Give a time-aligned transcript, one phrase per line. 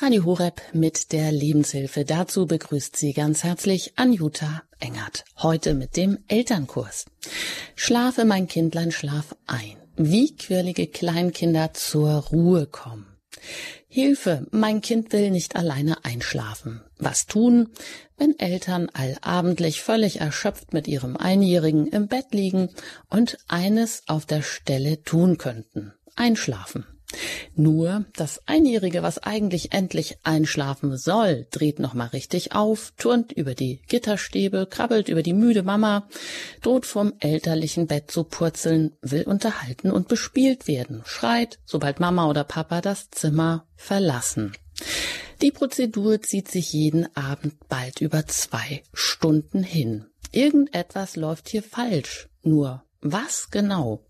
[0.00, 2.04] Radio Horeb mit der Lebenshilfe.
[2.04, 5.24] Dazu begrüßt sie ganz herzlich Anjuta Engert.
[5.38, 7.06] Heute mit dem Elternkurs.
[7.74, 9.76] Schlafe, mein Kindlein, schlaf ein.
[9.96, 13.06] Wie quirlige Kleinkinder zur Ruhe kommen.
[13.88, 16.80] Hilfe, mein Kind will nicht alleine einschlafen.
[16.98, 17.70] Was tun,
[18.16, 22.70] wenn Eltern allabendlich völlig erschöpft mit ihrem Einjährigen im Bett liegen
[23.10, 25.92] und eines auf der Stelle tun könnten?
[26.14, 26.86] Einschlafen.
[27.54, 33.80] Nur das Einjährige, was eigentlich endlich einschlafen soll, dreht nochmal richtig auf, turnt über die
[33.88, 36.08] Gitterstäbe, krabbelt über die müde Mama,
[36.62, 42.44] droht vom elterlichen Bett zu purzeln, will unterhalten und bespielt werden, schreit, sobald Mama oder
[42.44, 44.52] Papa das Zimmer verlassen.
[45.40, 50.06] Die Prozedur zieht sich jeden Abend bald über zwei Stunden hin.
[50.32, 52.28] Irgendetwas läuft hier falsch.
[52.42, 54.04] Nur was genau?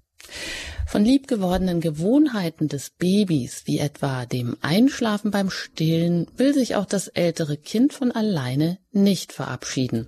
[0.87, 7.09] Von liebgewordenen Gewohnheiten des Babys, wie etwa dem Einschlafen beim Stillen, will sich auch das
[7.09, 10.07] ältere Kind von alleine nicht verabschieden.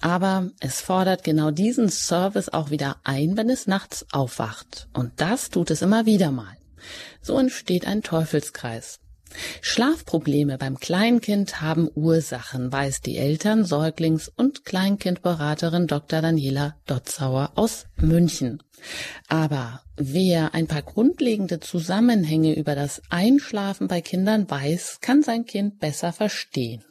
[0.00, 4.86] Aber es fordert genau diesen Service auch wieder ein, wenn es nachts aufwacht.
[4.92, 6.56] Und das tut es immer wieder mal.
[7.20, 9.00] So entsteht ein Teufelskreis.
[9.60, 16.22] Schlafprobleme beim Kleinkind haben Ursachen, weiß die Eltern-, Säuglings- und Kleinkindberaterin Dr.
[16.22, 18.62] Daniela Dotzauer aus München.
[19.28, 25.78] Aber wer ein paar grundlegende Zusammenhänge über das Einschlafen bei Kindern weiß, kann sein Kind
[25.78, 26.84] besser verstehen.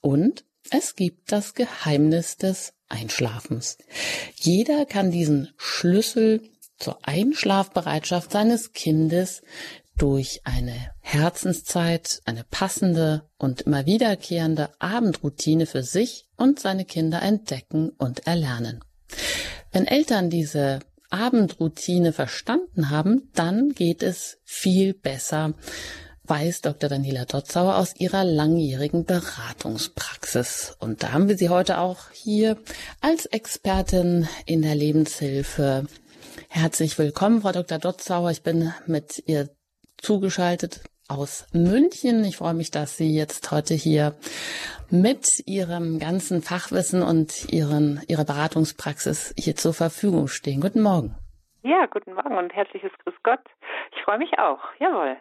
[0.00, 3.78] Und es gibt das Geheimnis des Einschlafens.
[4.34, 6.42] Jeder kann diesen Schlüssel
[6.78, 9.42] zur Einschlafbereitschaft seines Kindes
[9.98, 17.90] durch eine Herzenszeit, eine passende und immer wiederkehrende Abendroutine für sich und seine Kinder entdecken
[17.90, 18.80] und erlernen.
[19.72, 25.54] Wenn Eltern diese Abendroutine verstanden haben, dann geht es viel besser,
[26.24, 26.88] weiß Dr.
[26.88, 30.76] Daniela Dotzauer aus ihrer langjährigen Beratungspraxis.
[30.78, 32.58] Und da haben wir sie heute auch hier
[33.00, 35.86] als Expertin in der Lebenshilfe.
[36.48, 37.78] Herzlich willkommen, Frau Dr.
[37.78, 38.30] Dotzauer.
[38.30, 39.48] Ich bin mit ihr
[39.98, 42.24] zugeschaltet aus München.
[42.24, 44.14] Ich freue mich, dass Sie jetzt heute hier
[44.90, 50.60] mit Ihrem ganzen Fachwissen und Ihren, Ihrer Beratungspraxis hier zur Verfügung stehen.
[50.60, 51.16] Guten Morgen.
[51.62, 53.40] Ja, guten Morgen und herzliches Grüß Gott.
[53.96, 54.60] Ich freue mich auch.
[54.78, 55.16] Jawohl.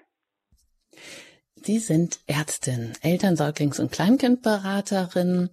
[1.56, 5.50] Sie sind Ärztin, Eltern-, Säuglings- und Kleinkindberaterin.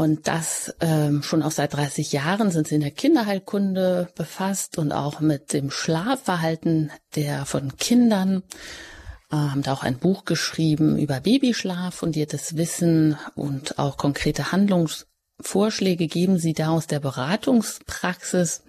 [0.00, 4.92] Und das ähm, schon auch seit 30 Jahren sind sie in der Kinderheilkunde befasst und
[4.92, 8.42] auch mit dem Schlafverhalten der von Kindern.
[9.30, 16.06] Äh, haben da auch ein Buch geschrieben über Babyschlaf, fundiertes Wissen und auch konkrete Handlungsvorschläge
[16.06, 18.62] geben sie da aus der Beratungspraxis.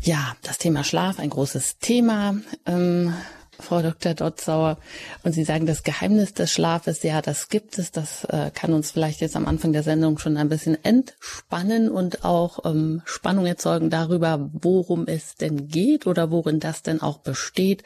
[0.00, 2.34] Ja, das Thema Schlaf, ein großes Thema.
[2.64, 3.12] Ähm,
[3.60, 4.14] Frau Dr.
[4.14, 4.78] Dotzauer.
[5.22, 7.90] Und Sie sagen, das Geheimnis des Schlafes, ja, das gibt es.
[7.90, 12.24] Das äh, kann uns vielleicht jetzt am Anfang der Sendung schon ein bisschen entspannen und
[12.24, 17.82] auch ähm, Spannung erzeugen darüber, worum es denn geht oder worin das denn auch besteht.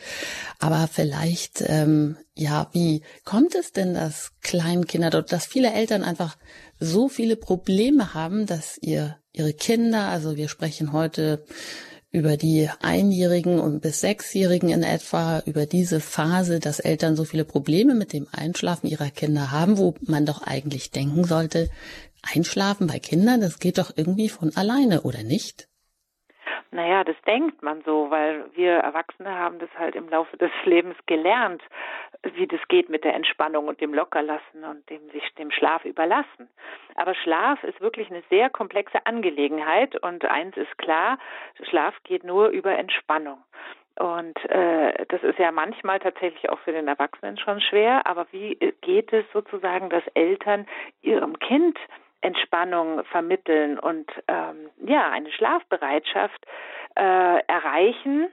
[0.59, 6.37] Aber vielleicht, ähm, ja, wie kommt es denn, dass Kleinkinder dort, dass viele Eltern einfach
[6.81, 11.45] so viele Probleme haben, dass ihr ihre Kinder, also wir sprechen heute
[12.11, 17.45] über die Einjährigen und bis Sechsjährigen in etwa, über diese Phase, dass Eltern so viele
[17.45, 21.69] Probleme mit dem Einschlafen ihrer Kinder haben, wo man doch eigentlich denken sollte,
[22.23, 25.68] Einschlafen bei Kindern, das geht doch irgendwie von alleine, oder nicht?
[26.71, 30.97] Naja, das denkt man so, weil wir Erwachsene haben das halt im Laufe des Lebens
[31.07, 31.63] gelernt,
[32.35, 36.49] wie das geht mit der Entspannung und dem Lockerlassen und dem sich dem Schlaf überlassen.
[36.97, 41.19] Aber Schlaf ist wirklich eine sehr komplexe Angelegenheit und eins ist klar,
[41.69, 43.39] Schlaf geht nur über Entspannung.
[43.99, 48.55] Und äh, das ist ja manchmal tatsächlich auch für den Erwachsenen schon schwer, aber wie
[48.81, 50.67] geht es sozusagen, dass Eltern
[51.03, 51.77] ihrem Kind
[52.21, 56.47] Entspannung vermitteln und ähm, ja eine Schlafbereitschaft
[56.97, 58.29] äh, erreichen,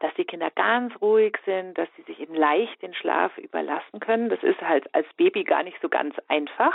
[0.00, 4.30] dass die Kinder ganz ruhig sind, dass sie sich eben leicht den Schlaf überlassen können.
[4.30, 6.72] Das ist halt als Baby gar nicht so ganz einfach,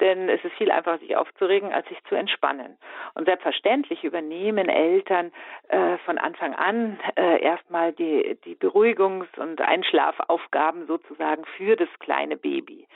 [0.00, 2.76] denn es ist viel einfacher, sich aufzuregen, als sich zu entspannen.
[3.14, 5.32] Und selbstverständlich übernehmen Eltern
[5.68, 12.36] äh, von Anfang an äh, erstmal die, die Beruhigungs- und Einschlafaufgaben sozusagen für das kleine
[12.36, 12.86] Baby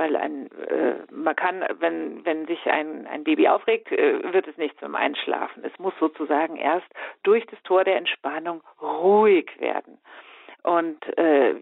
[0.00, 4.56] weil ein äh, man kann, wenn wenn sich ein ein Baby aufregt, äh, wird es
[4.56, 5.62] nicht zum Einschlafen.
[5.62, 6.88] Es muss sozusagen erst
[7.22, 9.98] durch das Tor der Entspannung ruhig werden.
[10.62, 11.56] Und äh,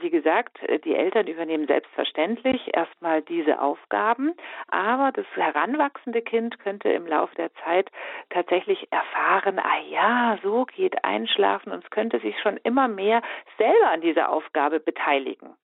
[0.00, 4.34] wie gesagt, die Eltern übernehmen selbstverständlich erstmal diese Aufgaben,
[4.66, 7.90] aber das heranwachsende Kind könnte im Laufe der Zeit
[8.28, 13.22] tatsächlich erfahren, ah ja, so geht Einschlafen und es könnte sich schon immer mehr
[13.56, 15.54] selber an dieser Aufgabe beteiligen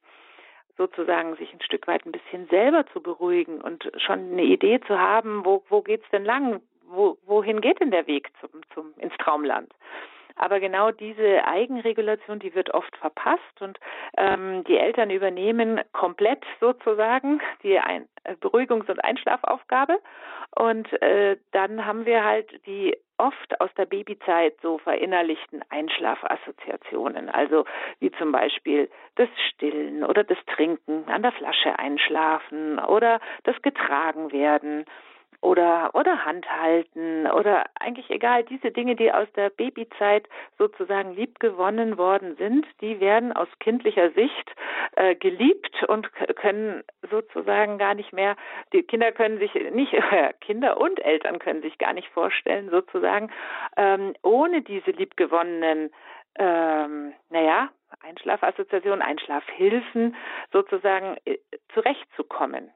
[0.81, 4.99] sozusagen sich ein Stück weit ein bisschen selber zu beruhigen und schon eine Idee zu
[4.99, 6.63] haben, wo, wo geht's denn lang?
[6.89, 9.71] Wo, wohin geht denn der Weg zum, zum, ins Traumland?
[10.41, 13.79] Aber genau diese Eigenregulation, die wird oft verpasst und
[14.17, 18.09] ähm, die Eltern übernehmen komplett sozusagen die Ein
[18.41, 19.99] Beruhigungs- und Einschlafaufgabe.
[20.57, 27.67] Und äh, dann haben wir halt die oft aus der Babyzeit so verinnerlichten Einschlafassoziationen, also
[27.99, 34.33] wie zum Beispiel das Stillen oder das Trinken, an der Flasche einschlafen oder das Getragen
[35.41, 40.29] oder oder Handhalten oder eigentlich egal diese Dinge, die aus der Babyzeit
[40.59, 44.55] sozusagen liebgewonnen worden sind, die werden aus kindlicher Sicht
[44.97, 48.37] äh, geliebt und können sozusagen gar nicht mehr.
[48.73, 53.31] Die Kinder können sich nicht äh, Kinder und Eltern können sich gar nicht vorstellen sozusagen
[53.77, 55.91] ähm, ohne diese liebgewonnenen
[56.39, 57.71] ähm, naja,
[58.03, 60.17] Einschlafassoziationen, Einschlafhilfen
[60.53, 61.39] sozusagen äh,
[61.75, 62.71] zurechtzukommen.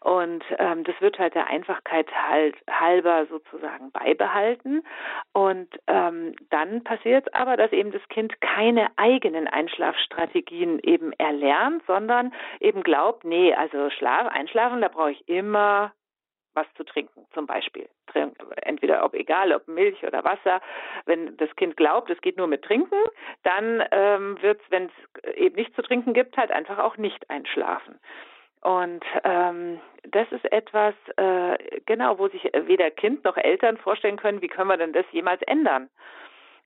[0.00, 4.84] Und ähm, das wird halt der Einfachkeit halt halber sozusagen beibehalten.
[5.32, 12.32] Und ähm, dann passiert aber, dass eben das Kind keine eigenen Einschlafstrategien eben erlernt, sondern
[12.60, 15.92] eben glaubt, nee, also Schlaf, Einschlafen, da brauche ich immer
[16.54, 17.88] was zu trinken, zum Beispiel.
[18.62, 20.60] Entweder ob egal, ob Milch oder Wasser.
[21.06, 22.98] Wenn das Kind glaubt, es geht nur mit Trinken,
[23.42, 27.28] dann ähm, wird es, wenn es eben nichts zu trinken gibt, halt einfach auch nicht
[27.30, 27.98] einschlafen.
[28.62, 34.40] Und ähm, das ist etwas, äh, genau, wo sich weder Kind noch Eltern vorstellen können,
[34.40, 35.90] wie können wir denn das jemals ändern.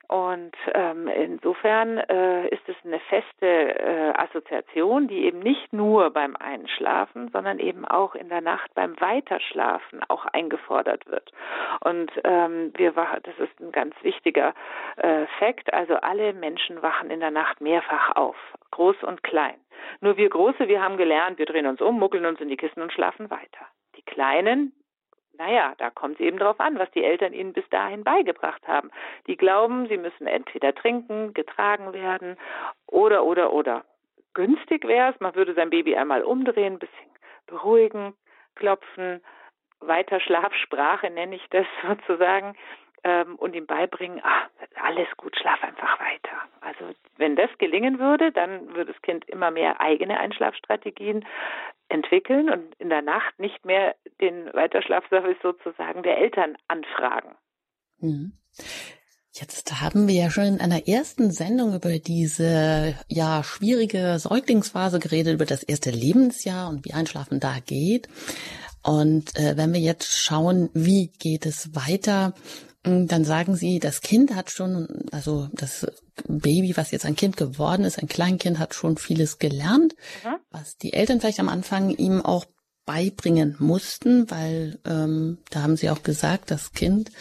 [0.07, 6.37] Und ähm, insofern äh, ist es eine feste äh, Assoziation, die eben nicht nur beim
[6.37, 11.31] Einschlafen, sondern eben auch in der Nacht beim Weiterschlafen auch eingefordert wird.
[11.81, 14.53] Und ähm, wir das ist ein ganz wichtiger
[14.95, 15.73] äh, Fakt.
[15.73, 18.37] Also alle Menschen wachen in der Nacht mehrfach auf,
[18.71, 19.55] groß und klein.
[19.99, 22.81] Nur wir Große, wir haben gelernt, wir drehen uns um, muckeln uns in die Kissen
[22.81, 23.67] und schlafen weiter.
[23.95, 24.73] Die Kleinen,
[25.37, 28.91] naja, da kommt es eben darauf an, was die Eltern ihnen bis dahin beigebracht haben.
[29.27, 32.37] Die glauben, sie müssen entweder trinken, getragen werden
[32.87, 33.85] oder, oder, oder.
[34.33, 37.11] Günstig wäre es, man würde sein Baby einmal umdrehen, ein bisschen
[37.47, 38.13] beruhigen,
[38.55, 39.21] klopfen,
[39.79, 42.55] weiter Schlafsprache nenne ich das sozusagen
[43.03, 44.47] ähm, und ihm beibringen, ah,
[44.81, 46.37] alles gut, schlaf einfach weiter.
[46.61, 51.25] Also wenn das gelingen würde, dann würde das Kind immer mehr eigene Einschlafstrategien
[51.89, 57.35] entwickeln und in der Nacht nicht mehr den Weiterschlafservice sozusagen der Eltern anfragen.
[57.99, 58.33] Mhm.
[59.39, 65.35] Jetzt haben wir ja schon in einer ersten Sendung über diese ja schwierige Säuglingsphase geredet,
[65.35, 68.09] über das erste Lebensjahr und wie Einschlafen da geht.
[68.83, 72.33] Und äh, wenn wir jetzt schauen, wie geht es weiter,
[72.87, 75.87] dann sagen Sie, das Kind hat schon, also das
[76.27, 80.35] Baby, was jetzt ein Kind geworden ist, ein Kleinkind, hat schon vieles gelernt, mhm.
[80.49, 82.45] was die Eltern vielleicht am Anfang ihm auch
[82.87, 87.11] beibringen mussten, weil ähm, da haben sie auch gesagt, das Kind,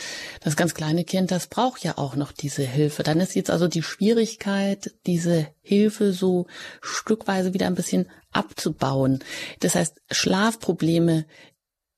[0.40, 3.02] das ganz kleine Kind, das braucht ja auch noch diese Hilfe.
[3.02, 6.46] Dann ist jetzt also die Schwierigkeit, diese Hilfe so
[6.80, 9.24] stückweise wieder ein bisschen abzubauen.
[9.58, 11.26] Das heißt, Schlafprobleme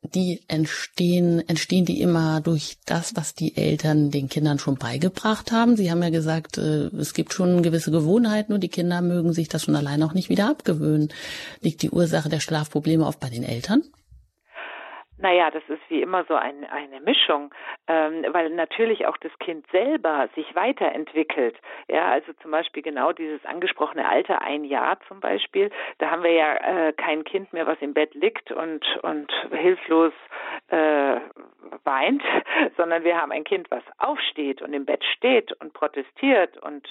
[0.02, 5.76] die entstehen, entstehen die immer durch das, was die Eltern den Kindern schon beigebracht haben.
[5.76, 9.48] Sie haben ja gesagt, äh, es gibt schon gewisse Gewohnheiten und die Kinder mögen sich
[9.48, 11.08] das schon allein auch nicht wieder abgewöhnen.
[11.60, 13.82] Liegt die Ursache der Schlafprobleme oft bei den Eltern?
[15.20, 17.52] Naja, das ist wie immer so ein, eine Mischung,
[17.88, 21.56] ähm, weil natürlich auch das Kind selber sich weiterentwickelt.
[21.88, 26.32] Ja, also zum Beispiel genau dieses angesprochene Alter, ein Jahr zum Beispiel, da haben wir
[26.32, 26.54] ja
[26.88, 30.12] äh, kein Kind mehr, was im Bett liegt und, und hilflos
[30.68, 31.16] äh,
[31.84, 32.22] weint,
[32.76, 36.86] sondern wir haben ein Kind, was aufsteht und im Bett steht und protestiert und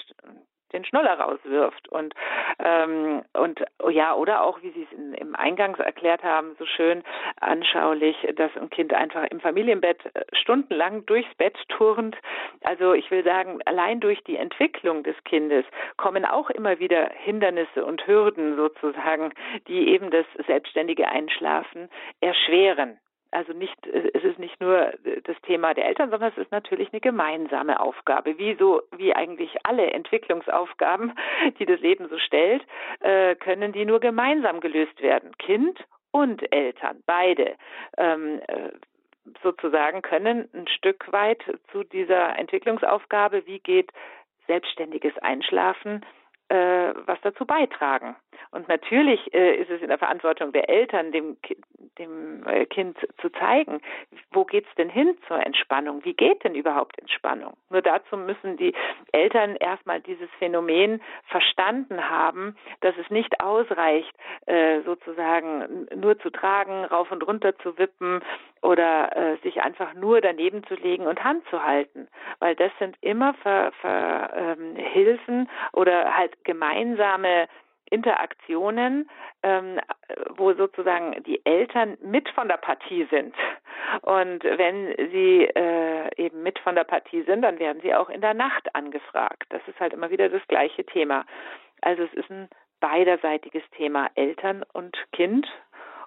[0.72, 2.14] den Schnuller rauswirft und
[2.58, 6.66] ähm, und oh ja oder auch wie Sie es in, im Eingangs erklärt haben so
[6.66, 7.02] schön
[7.40, 12.16] anschaulich, dass ein Kind einfach im Familienbett äh, stundenlang durchs Bett turnt.
[12.62, 15.64] Also ich will sagen, allein durch die Entwicklung des Kindes
[15.96, 19.32] kommen auch immer wieder Hindernisse und Hürden sozusagen,
[19.66, 21.88] die eben das selbstständige Einschlafen
[22.20, 22.98] erschweren.
[23.30, 24.92] Also nicht, es ist nicht nur
[25.24, 28.38] das Thema der Eltern, sondern es ist natürlich eine gemeinsame Aufgabe.
[28.38, 31.12] Wie so, wie eigentlich alle Entwicklungsaufgaben,
[31.58, 32.64] die das Leben so stellt,
[33.00, 35.36] äh, können die nur gemeinsam gelöst werden.
[35.38, 35.78] Kind
[36.10, 37.56] und Eltern, beide.
[37.98, 38.70] Ähm, äh,
[39.42, 43.92] sozusagen können ein Stück weit zu dieser Entwicklungsaufgabe, wie geht
[44.46, 46.04] selbstständiges Einschlafen,
[46.48, 48.16] äh, was dazu beitragen.
[48.50, 51.36] Und natürlich äh, ist es in der Verantwortung der Eltern, dem,
[51.98, 53.80] dem äh, Kind zu zeigen,
[54.32, 56.04] wo geht's denn hin zur Entspannung?
[56.04, 57.54] Wie geht denn überhaupt Entspannung?
[57.68, 58.74] Nur dazu müssen die
[59.12, 64.14] Eltern erstmal dieses Phänomen verstanden haben, dass es nicht ausreicht,
[64.46, 68.22] äh, sozusagen nur zu tragen, rauf und runter zu wippen
[68.62, 72.96] oder äh, sich einfach nur daneben zu legen und Hand zu halten, weil das sind
[73.00, 77.48] immer Ver, Ver, ähm, Hilfen oder halt gemeinsame
[77.90, 79.08] Interaktionen,
[79.42, 79.80] ähm,
[80.36, 83.34] wo sozusagen die Eltern mit von der Partie sind.
[84.02, 88.20] Und wenn sie äh, eben mit von der Partie sind, dann werden sie auch in
[88.20, 89.44] der Nacht angefragt.
[89.48, 91.24] Das ist halt immer wieder das gleiche Thema.
[91.80, 92.48] Also es ist ein
[92.80, 95.46] beiderseitiges Thema Eltern und Kind.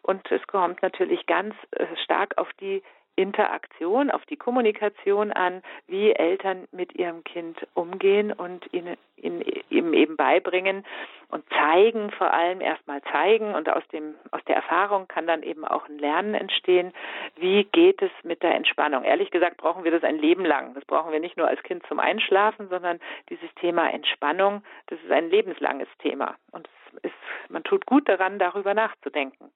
[0.01, 2.81] Und es kommt natürlich ganz äh, stark auf die
[3.15, 10.15] Interaktion, auf die Kommunikation an, wie Eltern mit ihrem Kind umgehen und ihnen, ihnen eben
[10.15, 10.85] beibringen
[11.27, 15.65] und zeigen, vor allem erstmal zeigen und aus dem, aus der Erfahrung kann dann eben
[15.65, 16.93] auch ein Lernen entstehen.
[17.35, 19.03] Wie geht es mit der Entspannung?
[19.03, 20.73] Ehrlich gesagt brauchen wir das ein Leben lang.
[20.73, 25.11] Das brauchen wir nicht nur als Kind zum Einschlafen, sondern dieses Thema Entspannung, das ist
[25.11, 29.51] ein lebenslanges Thema und es ist, man tut gut daran, darüber nachzudenken.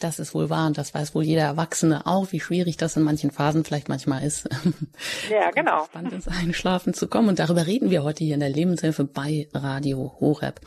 [0.00, 3.04] Das ist wohl wahr und das weiß wohl jeder Erwachsene auch, wie schwierig das in
[3.04, 4.48] manchen Phasen vielleicht manchmal ist.
[5.30, 5.84] Ja, genau.
[5.86, 9.48] Spannend ins Einschlafen zu kommen und darüber reden wir heute hier in der Lebenshilfe bei
[9.54, 10.60] Radio Horeb.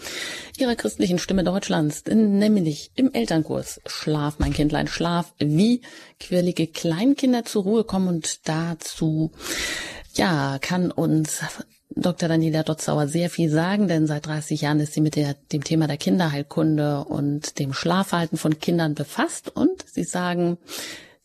[0.57, 5.81] Ihrer christlichen Stimme Deutschlands, nämlich im Elternkurs Schlaf, mein Kindlein, Schlaf, wie
[6.19, 9.31] quirlige Kleinkinder zur Ruhe kommen und dazu
[10.13, 11.41] ja, kann uns
[11.89, 12.29] Dr.
[12.29, 15.87] Daniela Dotzauer sehr viel sagen, denn seit 30 Jahren ist sie mit der, dem Thema
[15.87, 20.57] der Kinderheilkunde und dem Schlafverhalten von Kindern befasst und sie sagen,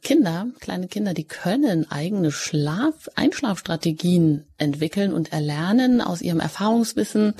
[0.02, 7.34] Kinder, kleine Kinder, die können eigene Schlaf, Einschlafstrategien entwickeln und erlernen aus ihrem Erfahrungswissen,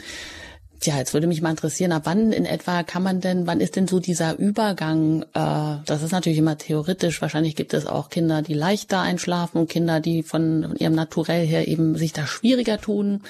[0.83, 3.77] Tja, jetzt würde mich mal interessieren, ab wann in etwa kann man denn, wann ist
[3.77, 5.23] denn so dieser Übergang?
[5.33, 7.23] Äh, das ist natürlich immer theoretisch.
[7.23, 11.69] Wahrscheinlich gibt es auch Kinder, die leichter einschlafen und Kinder, die von ihrem Naturell her
[11.69, 13.23] eben sich da schwieriger tun.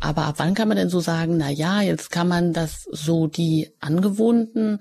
[0.00, 3.28] Aber ab wann kann man denn so sagen, na ja, jetzt kann man das so
[3.28, 4.80] die angewohnten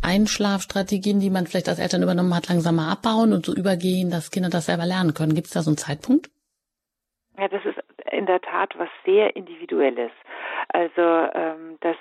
[0.00, 4.48] Einschlafstrategien, die man vielleicht als Eltern übernommen hat, langsamer abbauen und so übergehen, dass Kinder
[4.48, 5.34] das selber lernen können.
[5.34, 6.30] Gibt es da so einen Zeitpunkt?
[7.36, 7.78] Ja, das ist
[8.10, 10.12] in der Tat was sehr Individuelles.
[10.68, 11.02] Also
[11.34, 11.96] ähm, das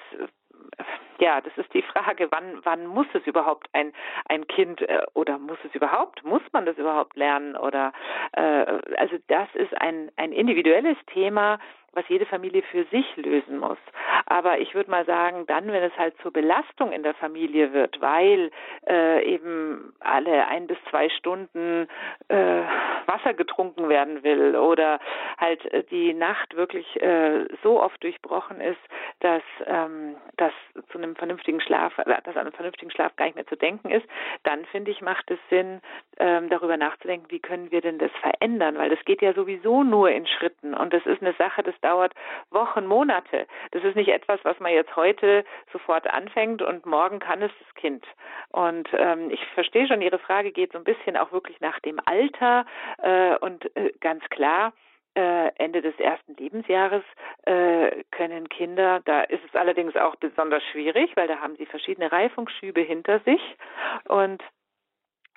[1.19, 3.93] ja, das ist die Frage, wann, wann muss es überhaupt ein,
[4.27, 7.55] ein Kind äh, oder muss es überhaupt, muss man das überhaupt lernen?
[7.55, 7.93] Oder
[8.33, 8.41] äh,
[8.97, 11.59] also das ist ein, ein individuelles Thema,
[11.93, 13.77] was jede Familie für sich lösen muss.
[14.25, 17.99] Aber ich würde mal sagen, dann, wenn es halt zur Belastung in der Familie wird,
[18.01, 18.51] weil
[18.87, 21.87] äh, eben alle ein bis zwei Stunden
[22.29, 22.61] äh,
[23.07, 24.99] Wasser getrunken werden will oder
[25.37, 28.79] halt äh, die Nacht wirklich äh, so oft durchbrochen ist,
[29.19, 30.53] dass ähm, das
[30.91, 33.89] zu einem vernünftigen Schlaf, äh, dass an einem vernünftigen Schlaf gar nicht mehr zu denken
[33.89, 34.05] ist,
[34.43, 35.81] dann finde ich, macht es Sinn,
[36.19, 40.09] ähm, darüber nachzudenken, wie können wir denn das verändern, weil das geht ja sowieso nur
[40.09, 42.13] in Schritten und das ist eine Sache des dauert
[42.49, 43.47] Wochen, Monate.
[43.71, 47.75] Das ist nicht etwas, was man jetzt heute sofort anfängt und morgen kann es das
[47.75, 48.05] Kind.
[48.49, 51.99] Und ähm, ich verstehe schon, Ihre Frage geht so ein bisschen auch wirklich nach dem
[52.05, 52.65] Alter
[53.01, 54.73] äh, und äh, ganz klar,
[55.15, 57.03] äh, Ende des ersten Lebensjahres
[57.43, 62.11] äh, können Kinder, da ist es allerdings auch besonders schwierig, weil da haben sie verschiedene
[62.11, 63.41] Reifungsschübe hinter sich
[64.07, 64.41] und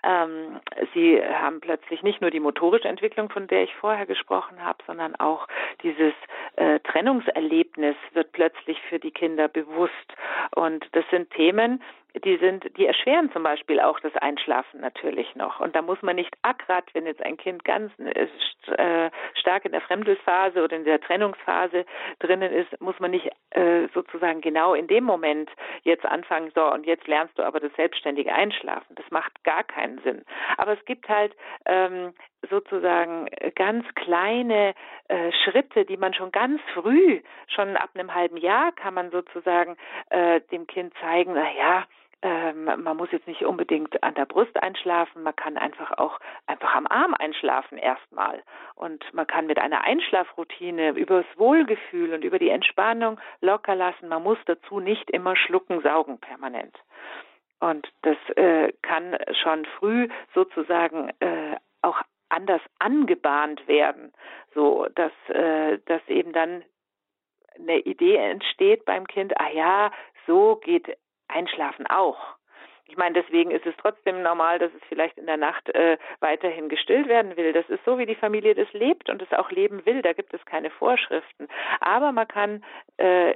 [0.04, 0.60] ähm,
[0.92, 5.16] sie haben plötzlich nicht nur die motorische Entwicklung, von der ich vorher gesprochen habe, sondern
[5.16, 5.48] auch
[5.82, 6.14] dieses
[6.56, 9.92] äh, Trennungserlebnis wird plötzlich für die Kinder bewusst.
[10.54, 11.82] Und das sind Themen,
[12.22, 15.60] die sind, die erschweren zum Beispiel auch das Einschlafen natürlich noch.
[15.60, 19.80] Und da muss man nicht akkurat, wenn jetzt ein Kind ganz äh, stark in der
[19.80, 21.84] Fremdelsphase oder in der Trennungsphase
[22.20, 25.50] drinnen ist, muss man nicht äh, sozusagen genau in dem Moment
[25.82, 28.94] jetzt anfangen, so und jetzt lernst du aber das selbstständige Einschlafen.
[28.94, 30.24] Das macht gar keinen Sinn.
[30.56, 31.34] Aber es gibt halt
[31.66, 32.14] ähm,
[32.48, 34.74] sozusagen ganz kleine
[35.08, 39.76] äh, Schritte, die man schon ganz früh, schon ab einem halben Jahr kann man sozusagen
[40.10, 41.84] äh, dem Kind zeigen, na ja,
[42.24, 46.74] ähm, man muss jetzt nicht unbedingt an der Brust einschlafen, man kann einfach auch einfach
[46.74, 48.42] am Arm einschlafen erstmal.
[48.74, 54.08] Und man kann mit einer Einschlafroutine über das Wohlgefühl und über die Entspannung locker lassen.
[54.08, 56.74] Man muss dazu nicht immer schlucken, saugen permanent.
[57.60, 62.00] Und das äh, kann schon früh sozusagen äh, auch
[62.30, 64.14] anders angebahnt werden,
[64.54, 66.64] so dass, äh, dass eben dann
[67.58, 69.92] eine Idee entsteht beim Kind, ah ja,
[70.26, 70.96] so geht
[71.34, 72.36] Einschlafen auch.
[72.86, 76.68] Ich meine, deswegen ist es trotzdem normal, dass es vielleicht in der Nacht äh, weiterhin
[76.68, 77.52] gestillt werden will.
[77.52, 80.02] Das ist so, wie die Familie das lebt und es auch leben will.
[80.02, 81.48] Da gibt es keine Vorschriften.
[81.80, 82.62] Aber man kann
[82.98, 83.34] äh,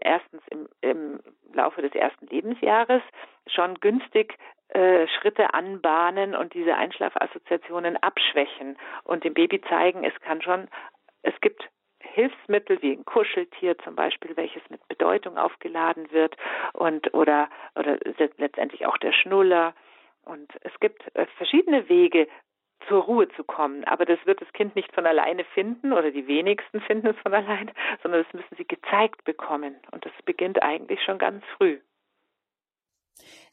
[0.00, 1.20] erstens im, im
[1.52, 3.02] Laufe des ersten Lebensjahres
[3.46, 4.38] schon günstig
[4.68, 10.68] äh, Schritte anbahnen und diese Einschlafassoziationen abschwächen und dem Baby zeigen, es kann schon,
[11.22, 11.68] es gibt
[12.02, 16.36] Hilfsmittel wie ein Kuscheltier zum Beispiel, welches mit Bedeutung aufgeladen wird
[16.72, 17.98] und oder oder
[18.38, 19.74] letztendlich auch der Schnuller.
[20.24, 22.28] Und es gibt äh, verschiedene Wege,
[22.88, 23.84] zur Ruhe zu kommen.
[23.84, 27.34] Aber das wird das Kind nicht von alleine finden oder die wenigsten finden es von
[27.34, 29.76] alleine, sondern das müssen sie gezeigt bekommen.
[29.90, 31.78] Und das beginnt eigentlich schon ganz früh.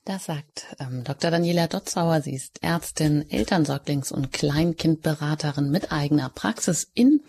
[0.10, 1.30] Das sagt ähm, Dr.
[1.30, 2.24] Daniela Dotzauer.
[2.24, 7.22] Sie ist Ärztin, Elternsäuglings- und Kleinkindberaterin mit eigener Praxis in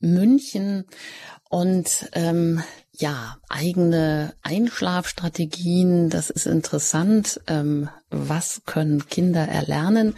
[0.00, 0.86] München
[1.50, 2.62] und ähm,
[2.96, 7.40] ja, eigene Einschlafstrategien, das ist interessant.
[7.46, 10.14] Ähm, was können Kinder erlernen?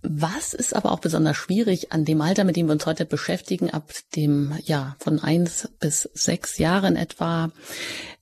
[0.00, 3.70] Was ist aber auch besonders schwierig an dem Alter, mit dem wir uns heute beschäftigen,
[3.70, 7.50] ab dem, ja, von eins bis sechs Jahren etwa,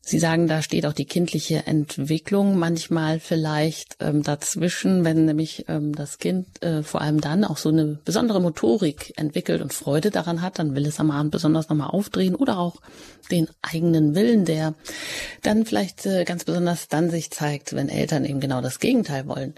[0.09, 5.95] Sie sagen, da steht auch die kindliche Entwicklung manchmal vielleicht ähm, dazwischen, wenn nämlich ähm,
[5.95, 10.41] das Kind äh, vor allem dann auch so eine besondere Motorik entwickelt und Freude daran
[10.41, 12.77] hat, dann will es am Abend besonders nochmal aufdrehen oder auch
[13.31, 14.75] den eigenen Willen, der
[15.43, 19.55] dann vielleicht äh, ganz besonders dann sich zeigt, wenn Eltern eben genau das Gegenteil wollen.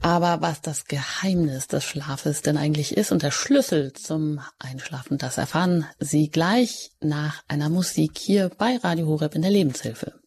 [0.00, 5.36] Aber was das Geheimnis des Schlafes denn eigentlich ist und der Schlüssel zum Einschlafen, das
[5.36, 10.19] erfahren Sie gleich nach einer Musik hier bei Radio Horeb in der Lebenshilfe.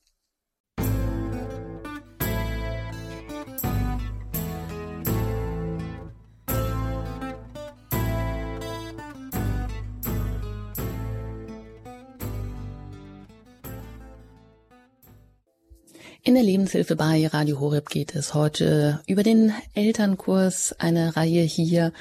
[16.26, 21.92] In der Lebenshilfe bei Radio Horeb geht es heute über den Elternkurs, eine Reihe hier.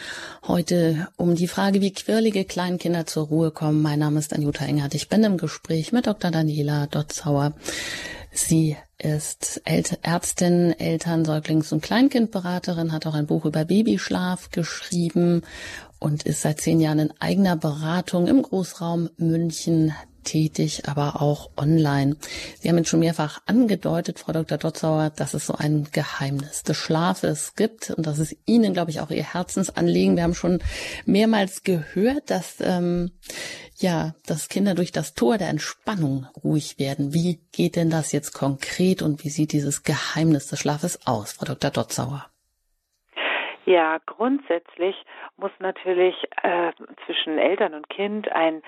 [0.46, 3.82] Heute um die Frage, wie quirlige Kleinkinder zur Ruhe kommen.
[3.82, 4.94] Mein Name ist Anjuta Engert.
[4.94, 6.30] Ich bin im Gespräch mit Dr.
[6.30, 7.54] Daniela Dotzauer.
[8.30, 15.42] Sie ist Ärztin, Eltern, Säuglings- und Kleinkindberaterin, hat auch ein Buch über Babyschlaf geschrieben
[15.98, 22.16] und ist seit zehn Jahren in eigener Beratung im Großraum München tätig, aber auch online.
[22.58, 24.58] Sie haben es schon mehrfach angedeutet, Frau Dr.
[24.58, 29.00] Dotzauer, dass es so ein Geheimnis des Schlafes gibt und das ist Ihnen, glaube ich,
[29.00, 30.16] auch Ihr Herzensanliegen.
[30.16, 30.60] Wir haben schon
[31.06, 33.12] mehrmals gehört, dass ähm,
[33.76, 37.12] ja, dass Kinder durch das Tor der Entspannung ruhig werden.
[37.12, 41.46] Wie geht denn das jetzt konkret und wie sieht dieses Geheimnis des Schlafes aus, Frau
[41.46, 41.70] Dr.
[41.70, 42.26] Dotzauer?
[43.64, 44.96] Ja, grundsätzlich
[45.36, 46.72] muss natürlich äh,
[47.06, 48.62] zwischen Eltern und Kind ein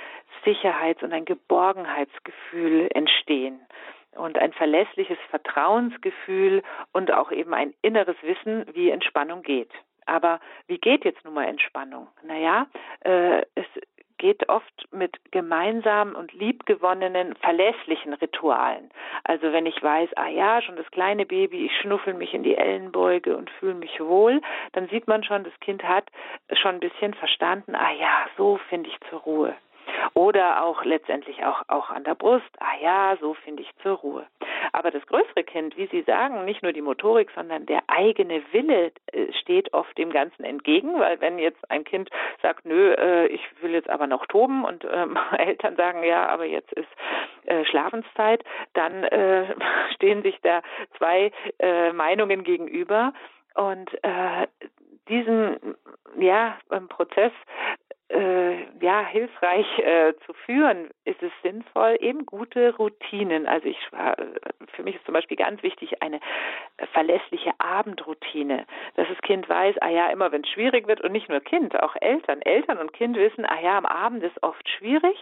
[0.44, 3.60] Sicherheits- und ein Geborgenheitsgefühl entstehen
[4.16, 9.70] und ein verlässliches Vertrauensgefühl und auch eben ein inneres Wissen, wie Entspannung geht.
[10.06, 12.08] Aber wie geht jetzt nun mal Entspannung?
[12.22, 12.66] Naja,
[13.00, 13.66] äh, es
[14.18, 18.90] geht oft mit gemeinsamen und liebgewonnenen, verlässlichen Ritualen.
[19.24, 22.56] Also wenn ich weiß, ah ja, schon das kleine Baby, ich schnuffel mich in die
[22.56, 24.40] Ellenbeuge und fühle mich wohl,
[24.72, 26.06] dann sieht man schon, das Kind hat
[26.52, 29.54] schon ein bisschen verstanden, ah ja, so finde ich zur Ruhe.
[30.14, 32.44] Oder auch letztendlich auch, auch an der Brust.
[32.60, 34.26] Ah ja, so finde ich zur Ruhe.
[34.72, 38.92] Aber das größere Kind, wie Sie sagen, nicht nur die Motorik, sondern der eigene Wille
[39.12, 42.10] äh, steht oft dem Ganzen entgegen, weil wenn jetzt ein Kind
[42.42, 46.44] sagt, nö, äh, ich will jetzt aber noch toben und ähm, Eltern sagen, ja, aber
[46.44, 46.88] jetzt ist
[47.44, 48.42] äh, Schlafenszeit,
[48.72, 49.04] dann
[49.94, 50.62] stehen sich da
[50.96, 51.30] zwei
[51.92, 53.12] Meinungen gegenüber
[53.54, 53.90] und
[55.08, 55.76] diesen
[56.18, 56.56] ja,
[56.88, 57.32] Prozess
[58.14, 63.46] äh, ja hilfreich äh, zu führen, ist es sinnvoll, eben gute Routinen.
[63.46, 63.78] Also ich
[64.72, 66.20] für mich ist zum Beispiel ganz wichtig eine
[66.92, 71.28] verlässliche Abendroutine, dass das Kind weiß, ah ja, immer wenn es schwierig wird und nicht
[71.28, 75.16] nur Kind, auch Eltern, Eltern und Kind wissen, ah ja, am Abend ist oft schwierig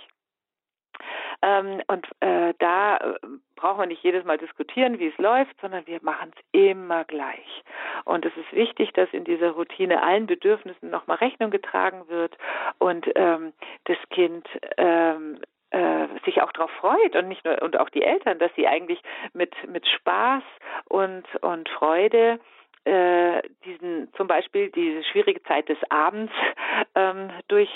[1.43, 3.15] ähm, und äh, da äh,
[3.57, 7.65] brauchen wir nicht jedes Mal diskutieren, wie es läuft, sondern wir machen es immer gleich.
[8.05, 12.37] Und es ist wichtig, dass in dieser Routine allen Bedürfnissen nochmal Rechnung getragen wird
[12.79, 13.53] und ähm,
[13.85, 18.39] das Kind ähm, äh, sich auch darauf freut und nicht nur und auch die Eltern,
[18.39, 19.03] dass sie eigentlich
[19.33, 20.43] mit mit Spaß
[20.89, 22.41] und und Freude
[22.85, 26.33] äh, diesen zum Beispiel diese schwierige Zeit des Abends
[26.95, 27.71] ähm, durch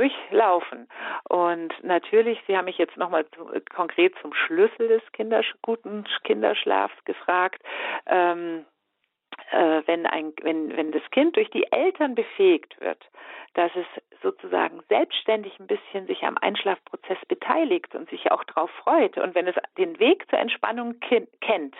[0.00, 0.88] durchlaufen.
[1.28, 3.26] Und natürlich, Sie haben mich jetzt nochmal
[3.74, 7.62] konkret zum Schlüssel des Kindersch guten Kinderschlafs gefragt.
[8.06, 8.64] Ähm,
[9.52, 13.02] äh, wenn, ein, wenn, wenn das Kind durch die Eltern befähigt wird,
[13.54, 19.18] dass es sozusagen selbstständig ein bisschen sich am Einschlafprozess beteiligt und sich auch darauf freut
[19.18, 21.74] und wenn es den Weg zur Entspannung kennt,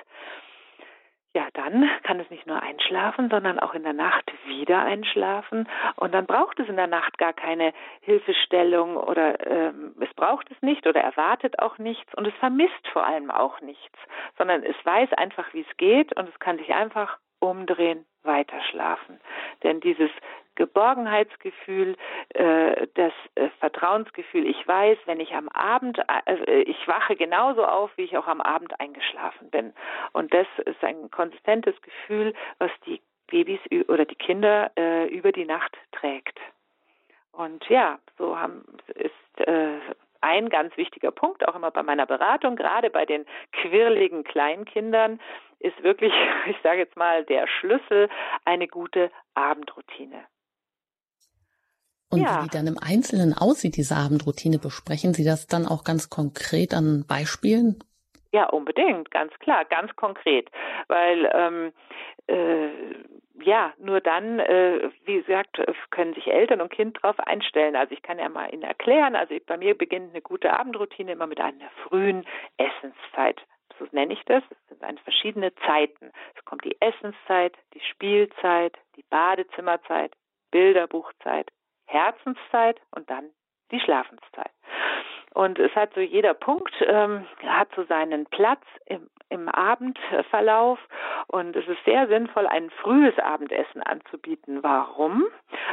[1.35, 5.69] ja, dann kann es nicht nur einschlafen, sondern auch in der Nacht wieder einschlafen.
[5.97, 10.61] Und dann braucht es in der Nacht gar keine Hilfestellung oder ähm, es braucht es
[10.61, 13.99] nicht oder erwartet auch nichts und es vermisst vor allem auch nichts,
[14.39, 19.21] sondern es weiß einfach, wie es geht und es kann sich einfach umdrehen, weiter schlafen.
[19.63, 20.11] Denn dieses
[20.57, 21.97] Geborgenheitsgefühl,
[22.35, 23.13] äh, das
[23.81, 28.27] Vertrauensgefühl, ich weiß, wenn ich am Abend, äh, ich wache genauso auf, wie ich auch
[28.27, 29.73] am Abend eingeschlafen bin.
[30.13, 35.45] Und das ist ein konsistentes Gefühl, was die Babys oder die Kinder äh, über die
[35.45, 36.39] Nacht trägt.
[37.33, 38.65] Und ja, so haben,
[38.95, 39.79] ist äh,
[40.21, 45.21] ein ganz wichtiger Punkt, auch immer bei meiner Beratung, gerade bei den quirligen Kleinkindern,
[45.59, 46.13] ist wirklich,
[46.47, 48.11] ich sage jetzt mal, der Schlüssel
[48.45, 50.25] eine gute Abendroutine.
[52.11, 52.41] Und ja.
[52.41, 56.75] wie die dann im Einzelnen aussieht, diese Abendroutine, besprechen Sie das dann auch ganz konkret
[56.75, 57.79] an Beispielen?
[58.33, 60.51] Ja, unbedingt, ganz klar, ganz konkret,
[60.89, 61.73] weil ähm,
[62.29, 62.69] äh,
[63.43, 67.75] ja, nur dann, äh, wie gesagt, können sich Eltern und Kind darauf einstellen.
[67.75, 71.27] Also ich kann ja mal Ihnen erklären, also bei mir beginnt eine gute Abendroutine immer
[71.27, 72.25] mit einer frühen
[72.57, 73.41] Essenszeit.
[73.79, 74.43] So nenne ich das.
[74.69, 76.13] Das sind verschiedene Zeiten.
[76.37, 80.13] Es kommt die Essenszeit, die Spielzeit, die Badezimmerzeit,
[80.51, 81.51] Bilderbuchzeit,
[81.91, 83.31] Herzenszeit und dann
[83.71, 84.51] die Schlafenszeit.
[85.33, 90.81] Und es hat so jeder Punkt, ähm, hat so seinen Platz im, im Abendverlauf.
[91.29, 94.65] Und es ist sehr sinnvoll, ein frühes Abendessen anzubieten.
[94.65, 95.25] Warum?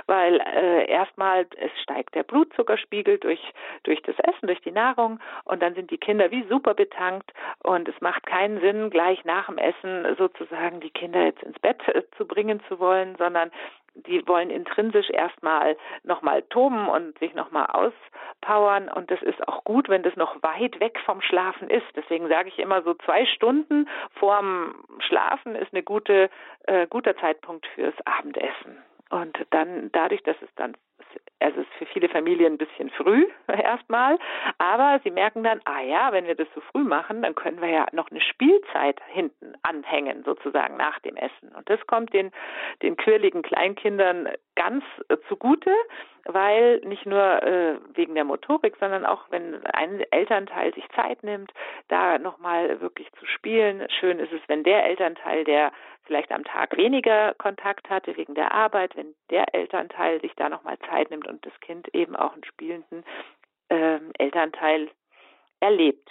[0.05, 3.41] Weil äh, erstmal es steigt der Blutzuckerspiegel durch,
[3.83, 5.19] durch das Essen, durch die Nahrung.
[5.45, 7.33] Und dann sind die Kinder wie super betankt.
[7.63, 11.81] Und es macht keinen Sinn, gleich nach dem Essen sozusagen die Kinder jetzt ins Bett
[11.87, 13.49] äh, zu bringen zu wollen, sondern
[13.95, 19.89] die wollen intrinsisch erstmal nochmal toben und sich nochmal auspowern und das ist auch gut,
[19.89, 21.87] wenn das noch weit weg vom Schlafen ist.
[21.95, 23.87] Deswegen sage ich immer so zwei Stunden
[24.19, 26.29] vorm Schlafen ist eine gute,
[26.63, 28.77] äh, guter Zeitpunkt fürs Abendessen.
[29.09, 30.75] Und dann dadurch, dass es dann
[31.39, 34.17] es ist für viele Familien ein bisschen früh erstmal,
[34.57, 37.69] aber sie merken dann, ah ja, wenn wir das so früh machen, dann können wir
[37.69, 41.53] ja noch eine Spielzeit hinten anhängen, sozusagen nach dem Essen.
[41.55, 42.31] Und das kommt den,
[42.81, 45.71] den quirligen Kleinkindern ganz äh, zugute,
[46.25, 51.51] weil nicht nur äh, wegen der Motorik, sondern auch wenn ein Elternteil sich Zeit nimmt,
[51.87, 53.87] da nochmal wirklich zu spielen.
[53.99, 55.71] Schön ist es, wenn der Elternteil, der
[56.07, 60.77] vielleicht am Tag weniger Kontakt hatte wegen der Arbeit, wenn der Elternteil sich da nochmal
[60.89, 63.03] Zeit nimmt und das Kind eben auch einen spielenden
[63.69, 64.89] äh, Elternteil
[65.59, 66.09] erlebt.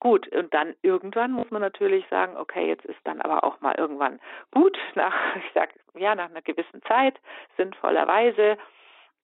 [0.00, 3.74] Gut, und dann irgendwann muss man natürlich sagen, okay, jetzt ist dann aber auch mal
[3.76, 4.20] irgendwann
[4.50, 7.18] gut, nach, ich sag, ja, nach einer gewissen Zeit,
[7.56, 8.58] sinnvollerweise,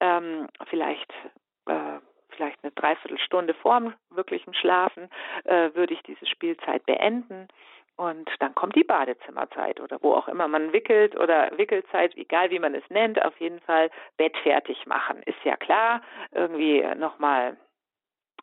[0.01, 1.13] ähm, vielleicht,
[1.67, 1.99] äh,
[2.31, 5.11] vielleicht eine Dreiviertelstunde vorm wirklichen Schlafen,
[5.45, 7.49] äh, würde ich diese Spielzeit beenden.
[8.01, 12.59] Und dann kommt die Badezimmerzeit oder wo auch immer man wickelt oder Wickelzeit, egal wie
[12.59, 15.23] man es nennt, auf jeden Fall Bett fertig machen.
[15.25, 16.01] Ist ja klar,
[16.33, 17.59] irgendwie nochmal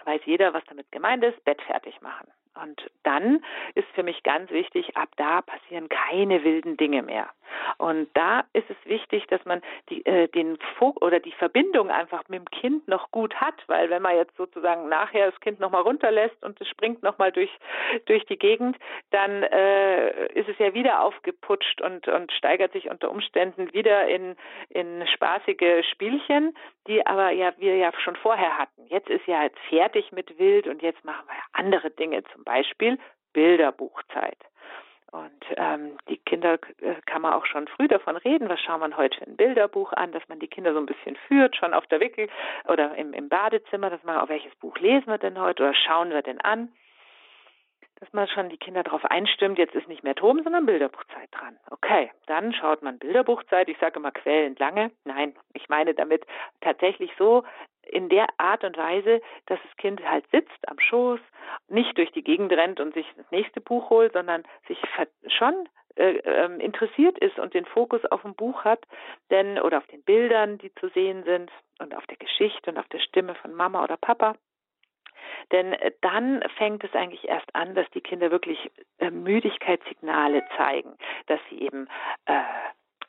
[0.05, 2.31] weiß jeder, was damit gemeint ist, Bett fertig machen.
[2.63, 3.43] Und dann
[3.75, 7.29] ist für mich ganz wichtig, ab da passieren keine wilden Dinge mehr.
[7.77, 12.23] Und da ist es wichtig, dass man die, äh, den Vog oder die Verbindung einfach
[12.27, 15.81] mit dem Kind noch gut hat, weil wenn man jetzt sozusagen nachher das Kind nochmal
[15.81, 17.51] runterlässt und es springt nochmal durch,
[18.05, 18.77] durch die Gegend,
[19.11, 24.35] dann äh, ist es ja wieder aufgeputscht und, und steigert sich unter Umständen wieder in,
[24.69, 26.55] in spaßige Spielchen,
[26.87, 28.85] die aber ja wir ja schon vorher hatten.
[28.87, 32.97] Jetzt ist ja jetzt fertig mit Wild und jetzt machen wir andere Dinge, zum Beispiel
[33.33, 34.37] Bilderbuchzeit.
[35.11, 38.97] Und ähm, die Kinder äh, kann man auch schon früh davon reden, was schauen wir
[38.97, 41.87] heute für ein Bilderbuch an, dass man die Kinder so ein bisschen führt, schon auf
[41.87, 42.27] der Wickel
[42.67, 46.09] oder im, im Badezimmer, dass man, auf welches Buch lesen wir denn heute oder schauen
[46.09, 46.69] wir denn an
[47.99, 51.57] dass man schon die Kinder darauf einstimmt, jetzt ist nicht mehr Toben, sondern Bilderbuchzeit dran.
[51.71, 53.69] Okay, dann schaut man Bilderbuchzeit.
[53.69, 54.91] Ich sage immer quälend lange.
[55.03, 56.25] Nein, ich meine damit
[56.61, 57.43] tatsächlich so
[57.83, 61.19] in der Art und Weise, dass das Kind halt sitzt am Schoß,
[61.69, 64.77] nicht durch die Gegend rennt und sich das nächste Buch holt, sondern sich
[65.27, 68.83] schon äh, ähm, interessiert ist und den Fokus auf dem Buch hat,
[69.31, 72.87] denn oder auf den Bildern, die zu sehen sind und auf der Geschichte und auf
[72.89, 74.35] der Stimme von Mama oder Papa.
[75.51, 80.97] Denn äh, dann fängt es eigentlich erst an, dass die Kinder wirklich äh, Müdigkeitssignale zeigen,
[81.27, 81.87] dass sie eben
[82.25, 82.41] äh,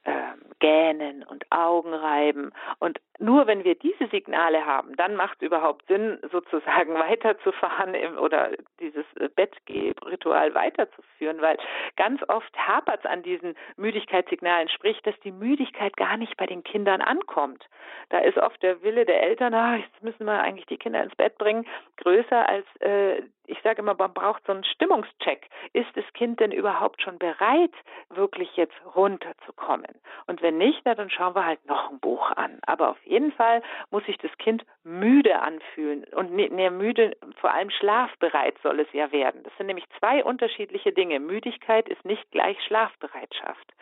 [0.09, 0.23] äh,
[0.61, 2.53] gähnen und Augen reiben.
[2.79, 8.16] Und nur wenn wir diese Signale haben, dann macht es überhaupt Sinn, sozusagen weiterzufahren im,
[8.18, 11.59] oder dieses äh, Bettgehritual weiterzuführen, weil
[11.97, 16.64] ganz oft hapert es an diesen Müdigkeitssignalen, sprich, dass die Müdigkeit gar nicht bei den
[16.64, 17.64] Kindern ankommt.
[18.09, 21.14] Da ist oft der Wille der Eltern, ah, jetzt müssen wir eigentlich die Kinder ins
[21.16, 21.66] Bett bringen,
[21.99, 25.49] größer als äh, ich sage immer, man braucht so einen Stimmungscheck.
[25.73, 27.73] Ist das Kind denn überhaupt schon bereit,
[28.11, 29.91] wirklich jetzt runterzukommen?
[30.27, 32.59] Und wenn nicht, na, dann schauen wir halt noch ein Buch an.
[32.67, 37.71] Aber auf jeden Fall muss sich das Kind müde anfühlen und ne, müde, vor allem
[37.71, 39.43] schlafbereit soll es ja werden.
[39.43, 41.19] Das sind nämlich zwei unterschiedliche Dinge.
[41.19, 43.73] Müdigkeit ist nicht gleich Schlafbereitschaft.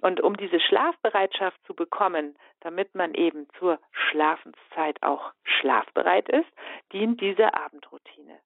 [0.00, 6.48] Und um diese Schlafbereitschaft zu bekommen, damit man eben zur Schlafenszeit auch schlafbereit ist,
[6.92, 8.38] dient diese Abendroutine.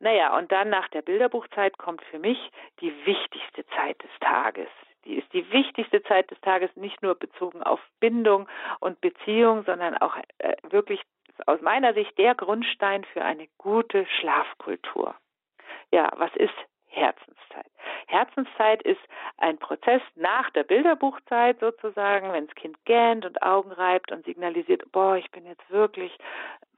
[0.00, 2.38] Naja, und dann nach der Bilderbuchzeit kommt für mich
[2.80, 4.68] die wichtigste Zeit des Tages.
[5.04, 8.48] Die ist die wichtigste Zeit des Tages, nicht nur bezogen auf Bindung
[8.80, 11.02] und Beziehung, sondern auch äh, wirklich
[11.46, 15.14] aus meiner Sicht der Grundstein für eine gute Schlafkultur.
[15.90, 16.54] Ja, was ist
[16.90, 17.66] Herzenszeit.
[18.06, 19.00] Herzenszeit ist
[19.38, 24.90] ein Prozess nach der Bilderbuchzeit sozusagen, wenn das Kind gähnt und Augen reibt und signalisiert,
[24.92, 26.16] boah, ich bin jetzt wirklich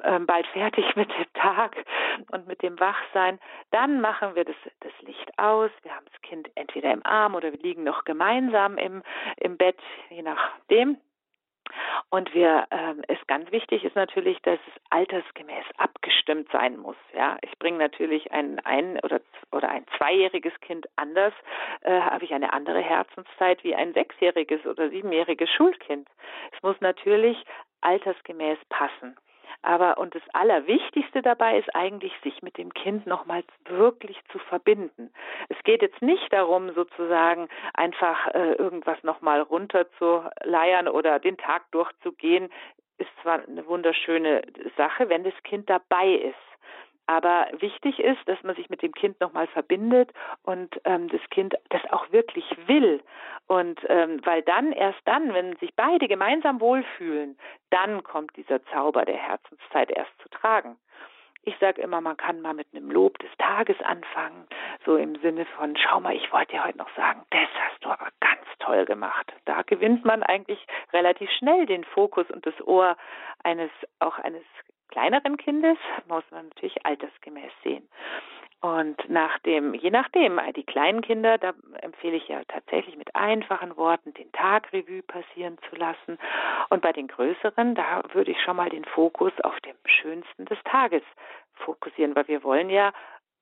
[0.02, 1.76] ähm, bald fertig mit dem Tag
[2.30, 3.38] und mit dem Wachsein.
[3.70, 5.70] Dann machen wir das, das Licht aus.
[5.82, 9.02] Wir haben das Kind entweder im Arm oder wir liegen noch gemeinsam im,
[9.38, 9.78] im Bett,
[10.10, 10.98] je nachdem.
[12.10, 16.96] Und wir, ähm, ist ganz wichtig ist natürlich, dass es altersgemäß abgestimmt sein muss.
[17.14, 21.32] Ja, ich bringe natürlich ein ein oder oder ein zweijähriges Kind anders,
[21.82, 26.08] äh, habe ich eine andere Herzenszeit wie ein sechsjähriges oder siebenjähriges Schulkind.
[26.54, 27.42] Es muss natürlich
[27.80, 29.16] altersgemäß passen.
[29.62, 35.12] Aber und das Allerwichtigste dabei ist eigentlich, sich mit dem Kind nochmals wirklich zu verbinden.
[35.48, 42.50] Es geht jetzt nicht darum, sozusagen einfach äh, irgendwas nochmal runterzuleiern oder den Tag durchzugehen.
[42.98, 44.42] Ist zwar eine wunderschöne
[44.76, 46.51] Sache, wenn das Kind dabei ist.
[47.06, 50.12] Aber wichtig ist, dass man sich mit dem Kind nochmal verbindet
[50.42, 53.02] und ähm, das Kind das auch wirklich will.
[53.46, 57.36] Und ähm, weil dann, erst dann, wenn sich beide gemeinsam wohlfühlen,
[57.70, 60.78] dann kommt dieser Zauber der Herzenszeit erst zu tragen.
[61.44, 64.46] Ich sage immer, man kann mal mit einem Lob des Tages anfangen,
[64.84, 67.88] so im Sinne von, schau mal, ich wollte dir heute noch sagen, das hast du
[67.88, 69.32] aber ganz toll gemacht.
[69.44, 72.96] Da gewinnt man eigentlich relativ schnell den Fokus und das Ohr
[73.42, 74.44] eines, auch eines
[74.92, 77.88] kleineren Kindes muss man natürlich altersgemäß sehen.
[78.60, 83.76] Und nach dem, je nachdem, die kleinen Kinder, da empfehle ich ja tatsächlich mit einfachen
[83.76, 86.16] Worten den Tag Revue passieren zu lassen.
[86.68, 90.58] Und bei den größeren, da würde ich schon mal den Fokus auf dem Schönsten des
[90.64, 91.02] Tages
[91.54, 92.92] fokussieren, weil wir wollen ja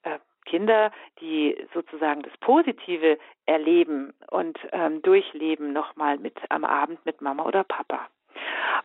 [0.05, 7.21] äh, Kinder, die sozusagen das Positive erleben und ähm, durchleben, nochmal mit am Abend mit
[7.21, 8.09] Mama oder Papa.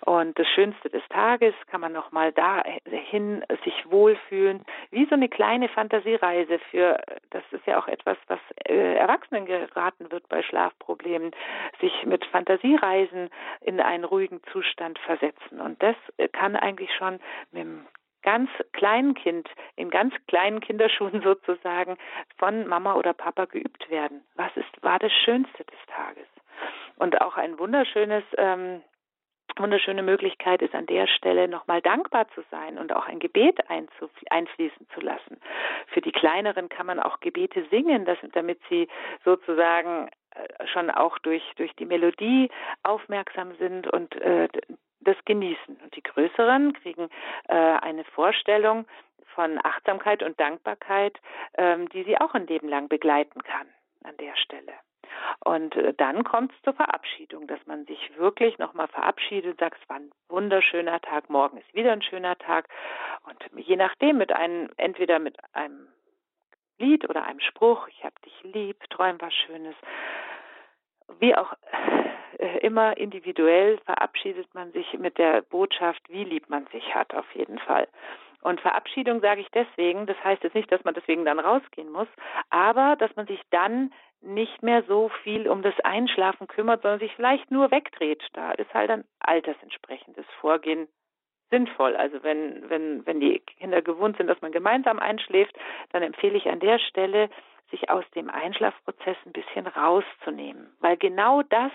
[0.02, 5.70] Und das Schönste des Tages kann man nochmal dahin sich wohlfühlen, wie so eine kleine
[5.70, 7.00] Fantasiereise für,
[7.32, 11.32] das ist ja auch etwas, was äh, Erwachsenen geraten wird bei Schlafproblemen,
[11.80, 13.30] sich mit Fantasiereisen
[13.62, 15.60] in einen ruhigen Zustand versetzen.
[15.60, 15.96] Und das
[16.34, 17.20] kann eigentlich schon
[17.52, 17.88] mit dem
[18.22, 21.98] ganz kleinen Kind, in ganz kleinen Kinderschuhen sozusagen
[22.38, 24.24] von Mama oder Papa geübt werden.
[24.36, 26.28] Was ist, war das Schönste des Tages?
[26.98, 28.82] Und auch ein wunderschönes ähm,
[29.60, 34.88] wunderschöne Möglichkeit ist an der Stelle nochmal dankbar zu sein und auch ein Gebet einfließen
[34.94, 35.40] zu lassen.
[35.88, 38.88] Für die Kleineren kann man auch Gebete singen, das, damit sie
[39.24, 42.50] sozusagen äh, schon auch durch, durch die Melodie
[42.84, 44.48] aufmerksam sind und äh,
[45.02, 45.78] das genießen.
[45.84, 47.10] Und die Größeren kriegen
[47.48, 48.86] äh, eine Vorstellung
[49.36, 51.20] von Achtsamkeit und Dankbarkeit,
[51.58, 53.68] ähm, die sie auch ein Leben lang begleiten kann
[54.04, 54.74] an der Stelle.
[55.44, 59.90] Und äh, dann kommt es zur Verabschiedung, dass man sich wirklich nochmal verabschiedet, sagt, es
[59.90, 62.68] war ein wunderschöner Tag, morgen ist wieder ein schöner Tag.
[63.26, 65.88] Und je nachdem mit einem, entweder mit einem
[66.78, 69.76] Lied oder einem Spruch, ich hab dich lieb, träum was Schönes,
[71.20, 71.54] wie auch
[72.38, 77.30] äh, immer individuell verabschiedet man sich mit der Botschaft, wie lieb man sich hat, auf
[77.34, 77.88] jeden Fall.
[78.42, 82.08] Und Verabschiedung sage ich deswegen, das heißt jetzt nicht, dass man deswegen dann rausgehen muss,
[82.52, 83.92] aber dass man sich dann
[84.26, 88.24] nicht mehr so viel um das Einschlafen kümmert, sondern sich vielleicht nur wegdreht.
[88.34, 90.88] Da ist halt ein altersentsprechendes Vorgehen
[91.50, 91.96] sinnvoll.
[91.96, 95.56] Also wenn, wenn, wenn die Kinder gewohnt sind, dass man gemeinsam einschläft,
[95.92, 97.30] dann empfehle ich an der Stelle,
[97.72, 100.76] sich aus dem Einschlafprozess ein bisschen rauszunehmen.
[100.80, 101.72] Weil genau das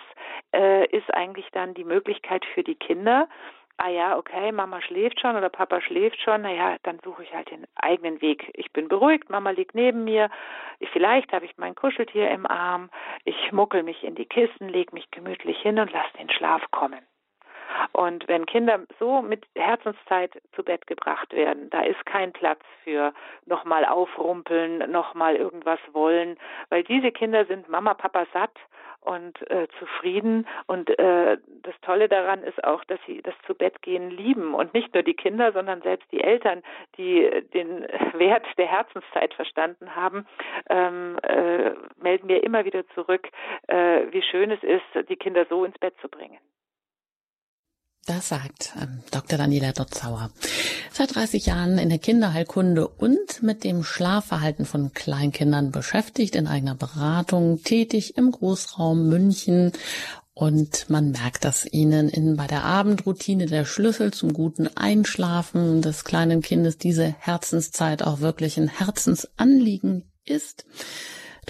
[0.55, 3.29] äh, ist eigentlich dann die Möglichkeit für die Kinder,
[3.77, 7.51] ah ja, okay, Mama schläft schon oder Papa schläft schon, naja, dann suche ich halt
[7.51, 8.51] den eigenen Weg.
[8.55, 10.31] Ich bin beruhigt, Mama liegt neben mir,
[10.93, 12.91] vielleicht habe ich mein Kuscheltier im Arm,
[13.25, 17.01] ich muckel mich in die Kissen, lege mich gemütlich hin und lasse den Schlaf kommen.
[17.93, 23.13] Und wenn Kinder so mit Herzenszeit zu Bett gebracht werden, da ist kein Platz für
[23.47, 26.37] nochmal aufrumpeln, nochmal irgendwas wollen,
[26.69, 28.57] weil diese Kinder sind Mama, Papa satt
[29.01, 30.47] und äh, zufrieden.
[30.67, 34.75] Und äh, das Tolle daran ist auch, dass sie das zu Bett gehen lieben und
[34.75, 36.63] nicht nur die Kinder, sondern selbst die Eltern,
[36.97, 40.27] die den Wert der Herzenszeit verstanden haben,
[40.69, 43.29] ähm, äh, melden mir immer wieder zurück,
[43.69, 46.39] äh, wie schön es ist, die Kinder so ins Bett zu bringen.
[48.07, 49.39] Das sagt ähm, Dr.
[49.39, 50.31] Daniela Dotzauer.
[50.93, 56.75] Seit 30 Jahren in der Kinderheilkunde und mit dem Schlafverhalten von Kleinkindern beschäftigt, in eigener
[56.75, 59.73] Beratung tätig im Großraum München.
[60.33, 66.05] Und man merkt, dass ihnen in, bei der Abendroutine der Schlüssel zum guten Einschlafen des
[66.05, 70.65] kleinen Kindes diese Herzenszeit auch wirklich ein Herzensanliegen ist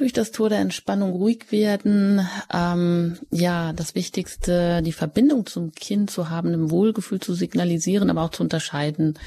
[0.00, 2.26] durch das Tor der Entspannung ruhig werden.
[2.52, 8.22] Ähm, ja, das Wichtigste, die Verbindung zum Kind zu haben, im Wohlgefühl zu signalisieren, aber
[8.22, 9.18] auch zu unterscheiden.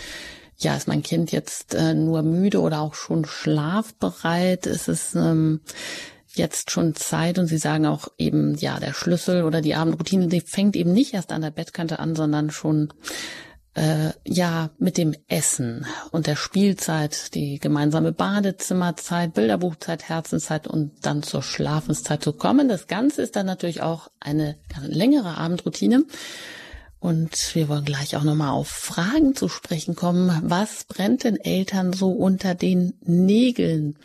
[0.57, 4.65] Ja, ist mein Kind jetzt äh, nur müde oder auch schon schlafbereit?
[4.65, 5.61] Ist es ähm,
[6.33, 7.37] jetzt schon Zeit?
[7.37, 11.13] Und Sie sagen auch eben, ja, der Schlüssel oder die Abendroutine, die fängt eben nicht
[11.13, 12.91] erst an der Bettkante an, sondern schon
[13.75, 21.23] äh, ja mit dem Essen und der Spielzeit, die gemeinsame Badezimmerzeit, Bilderbuchzeit, Herzenszeit und dann
[21.23, 22.69] zur Schlafenszeit zu kommen.
[22.69, 26.05] Das Ganze ist dann natürlich auch eine längere Abendroutine.
[26.99, 30.39] Und wir wollen gleich auch nochmal auf Fragen zu sprechen kommen.
[30.45, 33.97] Was brennt den Eltern so unter den Nägeln?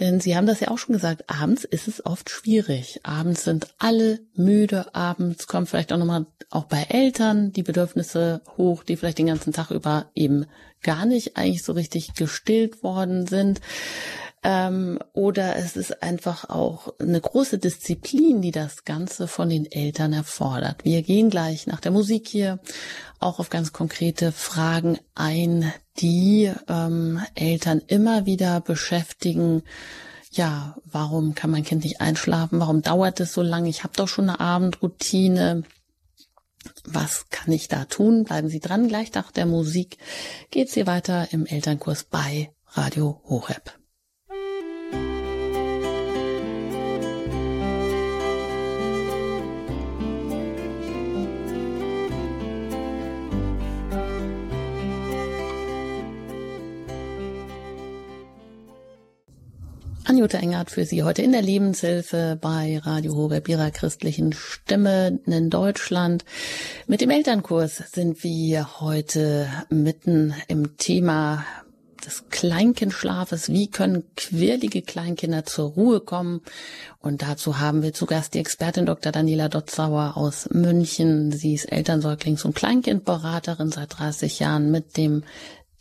[0.00, 3.00] Denn Sie haben das ja auch schon gesagt, abends ist es oft schwierig.
[3.04, 8.82] Abends sind alle müde, abends kommen vielleicht auch nochmal auch bei Eltern die Bedürfnisse hoch,
[8.82, 10.46] die vielleicht den ganzen Tag über eben
[10.82, 13.60] gar nicht eigentlich so richtig gestillt worden sind
[14.44, 20.12] ähm, oder es ist einfach auch eine große Disziplin, die das Ganze von den Eltern
[20.12, 20.84] erfordert.
[20.84, 22.60] Wir gehen gleich nach der Musik hier
[23.18, 29.62] auch auf ganz konkrete Fragen ein, die ähm, Eltern immer wieder beschäftigen.
[30.30, 32.58] Ja, warum kann mein Kind nicht einschlafen?
[32.58, 33.68] Warum dauert es so lange?
[33.68, 35.62] Ich habe doch schon eine Abendroutine.
[36.84, 38.24] Was kann ich da tun?
[38.24, 38.88] Bleiben Sie dran.
[38.88, 39.98] Gleich nach der Musik
[40.50, 43.83] geht's hier weiter im Elternkurs bei Radio Horeb.
[60.14, 65.50] Anjuta Engert für Sie heute in der Lebenshilfe bei Radio Horeb Ihrer christlichen Stimme in
[65.50, 66.24] Deutschland.
[66.86, 71.44] Mit dem Elternkurs sind wir heute mitten im Thema
[72.06, 73.48] des Kleinkindschlafes.
[73.48, 76.42] Wie können quirlige Kleinkinder zur Ruhe kommen?
[77.00, 79.10] Und dazu haben wir zu Gast die Expertin Dr.
[79.10, 81.32] Daniela Dotzauer aus München.
[81.32, 85.24] Sie ist Elternsäuglings- und Kleinkindberaterin seit 30 Jahren mit dem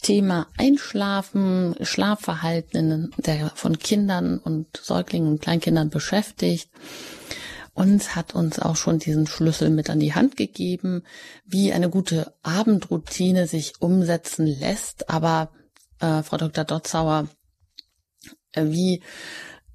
[0.03, 6.69] Thema Einschlafen, Schlafverhalten der von Kindern und Säuglingen und Kleinkindern beschäftigt
[7.73, 11.03] und hat uns auch schon diesen Schlüssel mit an die Hand gegeben,
[11.45, 15.09] wie eine gute Abendroutine sich umsetzen lässt.
[15.09, 15.49] Aber
[15.99, 16.65] äh, Frau Dr.
[16.65, 17.27] Dotzauer,
[18.51, 19.01] äh, wie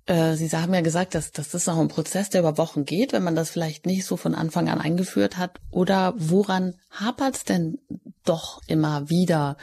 [0.06, 3.12] äh, Sie haben ja gesagt, dass, dass das auch ein Prozess, der über Wochen geht,
[3.12, 5.58] wenn man das vielleicht nicht so von Anfang an eingeführt hat.
[5.70, 7.78] Oder woran hapert es denn
[8.24, 9.56] doch immer wieder?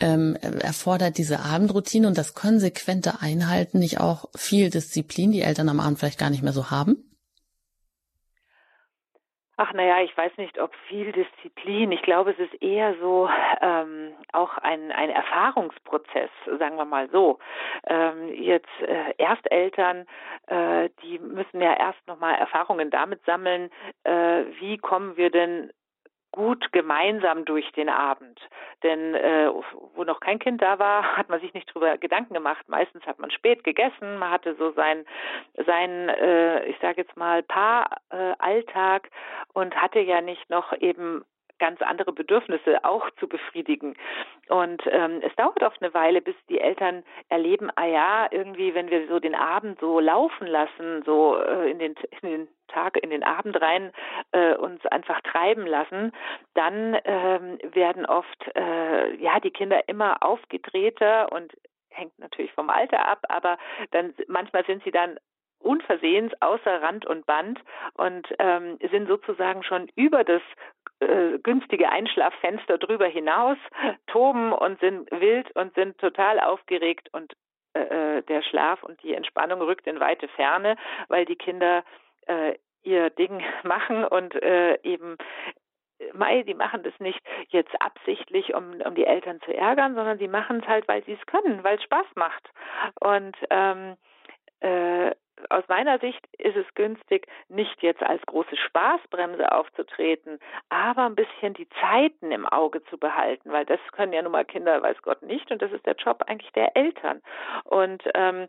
[0.00, 5.80] Ähm, erfordert diese Abendroutine und das konsequente Einhalten nicht auch viel Disziplin, die Eltern am
[5.80, 7.10] Abend vielleicht gar nicht mehr so haben?
[9.62, 11.92] Ach naja, ich weiß nicht, ob viel Disziplin.
[11.92, 13.28] Ich glaube, es ist eher so
[13.60, 17.38] ähm, auch ein, ein Erfahrungsprozess, sagen wir mal so.
[17.86, 20.06] Ähm, jetzt äh, Ersteltern,
[20.46, 23.68] äh, die müssen ja erst nochmal Erfahrungen damit sammeln,
[24.04, 25.70] äh, wie kommen wir denn
[26.32, 28.40] gut gemeinsam durch den Abend.
[28.82, 29.50] Denn äh,
[29.94, 32.68] wo noch kein Kind da war, hat man sich nicht drüber Gedanken gemacht.
[32.68, 35.04] Meistens hat man spät gegessen, man hatte so sein
[35.66, 39.10] sein äh, ich sage jetzt mal Paaralltag äh,
[39.52, 41.24] und hatte ja nicht noch eben
[41.60, 43.94] ganz andere Bedürfnisse auch zu befriedigen.
[44.48, 48.90] Und ähm, es dauert oft eine Weile, bis die Eltern erleben, ah ja, irgendwie, wenn
[48.90, 53.10] wir so den Abend so laufen lassen, so äh, in, den, in den Tag, in
[53.10, 53.92] den Abend rein
[54.32, 56.12] äh, uns einfach treiben lassen,
[56.54, 61.52] dann ähm, werden oft äh, ja die Kinder immer aufgedrehter und
[61.90, 63.58] hängt natürlich vom Alter ab, aber
[63.90, 65.18] dann manchmal sind sie dann
[65.60, 67.60] unversehens außer Rand und Band
[67.94, 70.42] und ähm, sind sozusagen schon über das
[71.00, 73.58] äh, günstige Einschlaffenster drüber hinaus,
[74.06, 77.32] toben und sind wild und sind total aufgeregt und
[77.74, 80.76] äh, äh, der Schlaf und die Entspannung rückt in weite Ferne,
[81.08, 81.84] weil die Kinder
[82.26, 85.16] äh, ihr Ding machen und äh, eben
[86.14, 90.28] Mai, die machen das nicht jetzt absichtlich, um, um die Eltern zu ärgern, sondern die
[90.28, 92.50] machen es halt, weil sie es können, weil es Spaß macht.
[93.00, 93.96] Und ähm,
[94.60, 95.10] äh,
[95.48, 100.38] aus meiner Sicht ist es günstig, nicht jetzt als große Spaßbremse aufzutreten,
[100.68, 104.44] aber ein bisschen die Zeiten im Auge zu behalten, weil das können ja nun mal
[104.44, 107.22] Kinder, weiß Gott nicht, und das ist der Job eigentlich der Eltern.
[107.64, 108.48] Und ähm,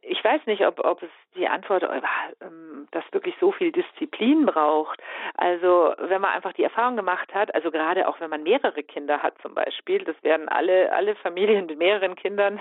[0.00, 2.00] ich weiß nicht, ob, ob es die Antwort, äh,
[2.40, 5.00] ähm, dass wirklich so viel Disziplin braucht.
[5.36, 9.22] Also wenn man einfach die Erfahrung gemacht hat, also gerade auch wenn man mehrere Kinder
[9.22, 12.60] hat zum Beispiel, das werden alle, alle Familien mit mehreren Kindern,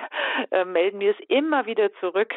[0.51, 2.33] äh, melden mir es immer wieder zurück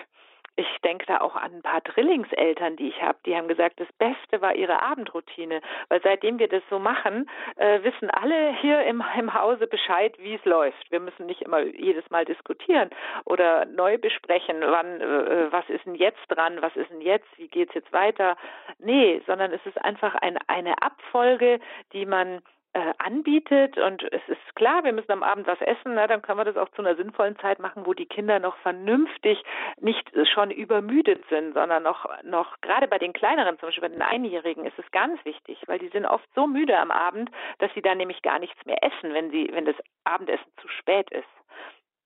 [0.57, 3.93] ich denke da auch an ein paar Drillingseltern, die ich habe, die haben gesagt, das
[3.99, 9.05] Beste war ihre Abendroutine, weil seitdem wir das so machen, äh, wissen alle hier im,
[9.19, 10.91] im Hause Bescheid, wie es läuft.
[10.91, 12.91] Wir müssen nicht immer jedes Mal diskutieren
[13.25, 17.49] oder neu besprechen, wann, äh, was ist denn jetzt dran, was ist denn jetzt, wie
[17.49, 18.37] geht's jetzt weiter.
[18.79, 21.61] Nee, sondern es ist einfach ein, eine Abfolge,
[21.93, 22.41] die man
[22.77, 26.39] äh, anbietet und es ist klar, wir müssen am Abend was essen, na, dann können
[26.39, 29.43] wir das auch zu einer sinnvollen Zeit machen, wo die Kinder noch vernünftig
[29.81, 34.03] nicht schon übermüdet sind, sondern noch, noch gerade bei den kleineren, zum Beispiel bei den
[34.03, 37.81] Einjährigen, ist es ganz wichtig, weil die sind oft so müde am Abend, dass sie
[37.81, 41.25] dann nämlich gar nichts mehr essen, wenn sie, wenn das Abendessen zu spät ist.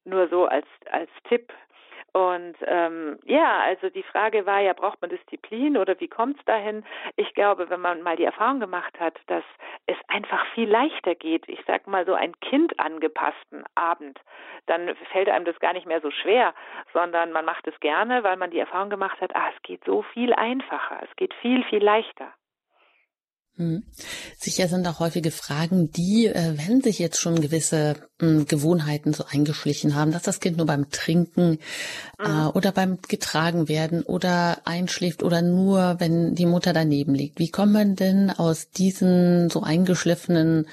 [0.04, 1.52] Nur so als, als Tipp.
[2.12, 6.44] Und ähm, ja, also die Frage war ja, braucht man Disziplin oder wie kommt es
[6.44, 6.84] dahin?
[7.16, 9.44] Ich glaube, wenn man mal die Erfahrung gemacht hat, dass
[9.86, 14.18] es einfach viel leichter geht, ich sag mal so ein Kind angepassten Abend,
[14.66, 16.54] dann fällt einem das gar nicht mehr so schwer,
[16.92, 20.02] sondern man macht es gerne, weil man die Erfahrung gemacht hat, ah, es geht so
[20.02, 22.32] viel einfacher, es geht viel, viel leichter.
[23.56, 23.82] Hm.
[24.38, 29.24] Sicher sind auch häufige Fragen, die, äh, wenn sich jetzt schon gewisse hm, Gewohnheiten so
[29.28, 31.58] eingeschlichen haben, dass das Kind nur beim Trinken
[32.18, 32.50] äh, mhm.
[32.54, 37.38] oder beim getragen werden oder einschläft oder nur, wenn die Mutter daneben liegt.
[37.38, 40.66] Wie kommt man denn aus diesen so eingeschliffenen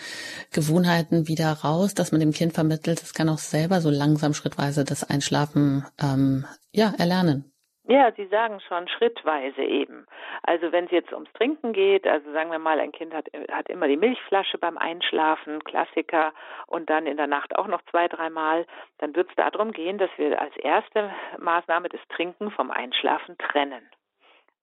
[0.51, 4.86] Gewohnheiten wieder raus, dass man dem Kind vermittelt, es kann auch selber so langsam schrittweise
[4.86, 7.51] das Einschlafen ähm, ja erlernen?
[7.89, 10.07] Ja, Sie sagen schon schrittweise eben.
[10.43, 13.69] Also wenn es jetzt ums Trinken geht, also sagen wir mal, ein Kind hat, hat
[13.69, 16.33] immer die Milchflasche beim Einschlafen, Klassiker,
[16.67, 18.65] und dann in der Nacht auch noch zwei, dreimal,
[18.97, 23.89] dann wird es darum gehen, dass wir als erste Maßnahme das Trinken vom Einschlafen trennen.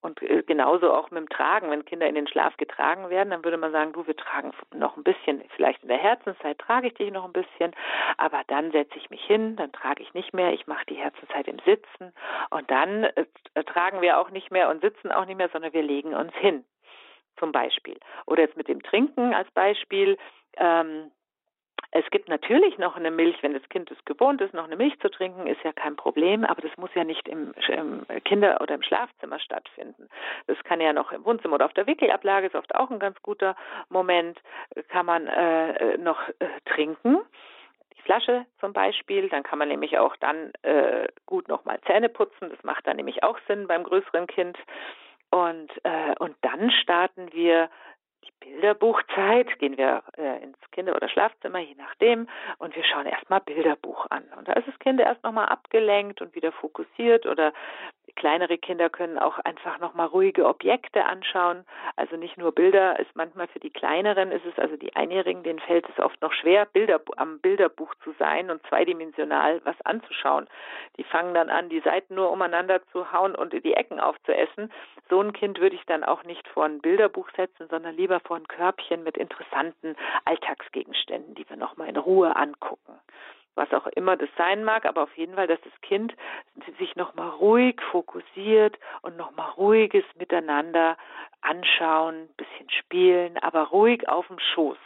[0.04, 1.70] Und äh, genauso auch mit dem Tragen.
[1.70, 4.98] Wenn Kinder in den Schlaf getragen werden, dann würde man sagen, du, wir tragen noch
[4.98, 7.72] ein bisschen, vielleicht in der Herzenszeit trage ich dich noch ein bisschen,
[8.18, 11.48] aber dann setze ich mich hin, dann trage ich nicht mehr, ich mache die Herzenszeit
[11.48, 12.12] im Sitzen
[12.50, 13.24] und dann äh,
[13.64, 16.66] tragen wir auch nicht mehr und sitzen auch nicht mehr, sondern wir legen uns hin,
[17.38, 17.98] zum Beispiel.
[18.26, 20.18] Oder jetzt mit dem Trinken als Beispiel.
[20.58, 21.12] Ähm,
[21.96, 24.98] es gibt natürlich noch eine Milch, wenn das Kind es gewohnt ist, noch eine Milch
[24.98, 27.54] zu trinken, ist ja kein Problem, aber das muss ja nicht im,
[28.24, 30.08] Kinder- oder im Schlafzimmer stattfinden.
[30.48, 33.22] Das kann ja noch im Wohnzimmer oder auf der Wickelablage, ist oft auch ein ganz
[33.22, 33.54] guter
[33.90, 34.40] Moment,
[34.88, 37.18] kann man äh, noch äh, trinken.
[37.96, 42.50] Die Flasche zum Beispiel, dann kann man nämlich auch dann äh, gut nochmal Zähne putzen,
[42.50, 44.58] das macht dann nämlich auch Sinn beim größeren Kind.
[45.30, 47.70] Und, äh, und dann starten wir
[48.40, 52.28] Bilderbuchzeit, gehen wir äh, ins Kinder- oder Schlafzimmer, je nachdem,
[52.58, 54.24] und wir schauen erstmal Bilderbuch an.
[54.36, 57.52] Und da ist das Kind erst nochmal abgelenkt und wieder fokussiert oder
[58.16, 61.64] kleinere Kinder können auch einfach nochmal ruhige Objekte anschauen.
[61.96, 65.58] Also nicht nur Bilder, ist manchmal für die kleineren ist es, also die Einjährigen, denen
[65.58, 70.48] fällt es oft noch schwer, Bilder, am Bilderbuch zu sein und zweidimensional was anzuschauen.
[70.96, 74.72] Die fangen dann an, die Seiten nur umeinander zu hauen und die Ecken aufzuessen.
[75.08, 78.36] So ein Kind würde ich dann auch nicht vor ein Bilderbuch setzen, sondern lieber vor
[78.36, 82.98] ein Körbchen mit interessanten Alltagsgegenständen, die wir nochmal in Ruhe angucken
[83.54, 86.14] was auch immer das sein mag, aber auf jeden Fall, dass das Kind
[86.78, 87.13] sich nochmal
[87.44, 90.96] ruhig fokussiert und nochmal ruhiges Miteinander
[91.42, 94.78] anschauen, bisschen spielen, aber ruhig auf dem Schoß,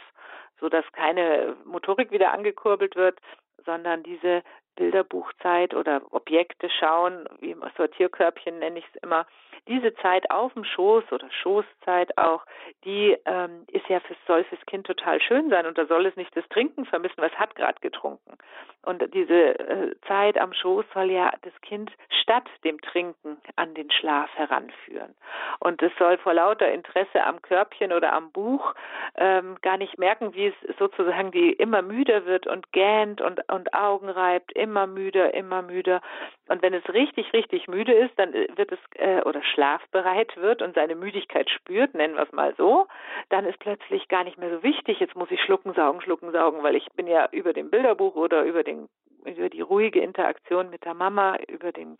[0.59, 3.17] so dass keine Motorik wieder angekurbelt wird,
[3.65, 4.43] sondern diese
[4.75, 9.25] Bilderbuchzeit oder Objekte schauen, wie Sortierkörbchen nenne ich es immer,
[9.67, 12.43] diese Zeit auf dem Schoß oder Schoßzeit auch,
[12.85, 16.15] die ähm, ist ja für soll fürs Kind total schön sein und da soll es
[16.15, 18.37] nicht das Trinken vermissen, es hat gerade getrunken.
[18.83, 21.91] Und diese äh, Zeit am Schoß soll ja das Kind
[22.21, 25.15] statt dem Trinken an den Schlaf heranführen.
[25.59, 28.73] Und es soll vor lauter Interesse am Körbchen oder am Buch
[29.15, 33.73] ähm, gar nicht merken, wie es sozusagen die immer müder wird und gähnt und, und
[33.73, 36.01] Augen reibt, immer müder, immer müder.
[36.47, 40.61] Und wenn es richtig, richtig müde ist, dann äh, wird es äh, oder schlafbereit wird
[40.61, 42.87] und seine Müdigkeit spürt, nennen wir es mal so,
[43.29, 46.63] dann ist plötzlich gar nicht mehr so wichtig, jetzt muss ich schlucken, saugen, schlucken, saugen,
[46.63, 48.87] weil ich bin ja über dem Bilderbuch oder über den
[49.25, 51.97] über die ruhige Interaktion mit der Mama, über den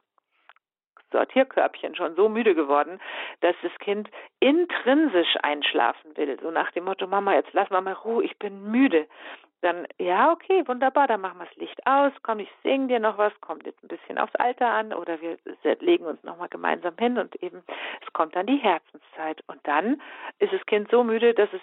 [1.11, 2.99] Sortierkörbchen schon so müde geworden,
[3.41, 6.37] dass das Kind intrinsisch einschlafen will.
[6.41, 9.07] So nach dem Motto, Mama, jetzt lass mal mal Ruhe, ich bin müde.
[9.61, 13.17] dann, ja, okay, wunderbar, dann machen wir das Licht aus, komm, ich singe dir noch
[13.17, 15.37] was, kommt jetzt ein bisschen aufs Alter an oder wir
[15.81, 17.63] legen uns nochmal gemeinsam hin und eben,
[18.05, 19.43] es kommt dann die Herzenszeit.
[19.47, 20.01] Und dann
[20.39, 21.61] ist das Kind so müde, dass es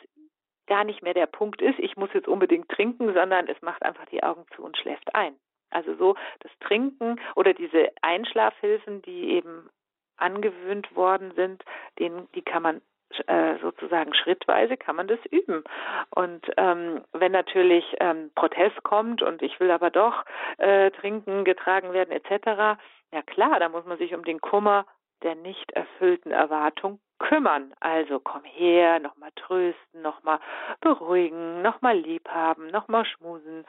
[0.66, 4.06] gar nicht mehr der Punkt ist, ich muss jetzt unbedingt trinken, sondern es macht einfach
[4.06, 5.36] die Augen zu und schläft ein.
[5.70, 9.68] Also so das Trinken oder diese Einschlafhilfen, die eben
[10.16, 11.64] angewöhnt worden sind,
[11.98, 12.80] den, die kann man
[13.26, 15.62] äh, sozusagen schrittweise kann man das üben.
[16.10, 20.24] Und ähm, wenn natürlich ähm, Protest kommt und ich will aber doch
[20.58, 22.80] äh, trinken, getragen werden etc.,
[23.12, 24.86] ja klar, da muss man sich um den Kummer
[25.22, 27.72] der nicht erfüllten Erwartung kümmern.
[27.80, 30.38] Also komm her, nochmal trösten, nochmal
[30.80, 33.64] beruhigen, nochmal lieb haben, nochmal schmusen.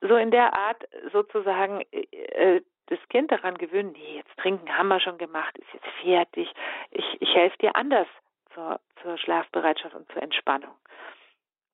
[0.00, 5.00] So in der Art sozusagen äh, das Kind daran gewöhnen, nee, jetzt trinken haben wir
[5.00, 6.52] schon gemacht, ist jetzt fertig.
[6.90, 8.06] Ich, ich helfe dir anders
[8.54, 10.74] zur, zur Schlafbereitschaft und zur Entspannung.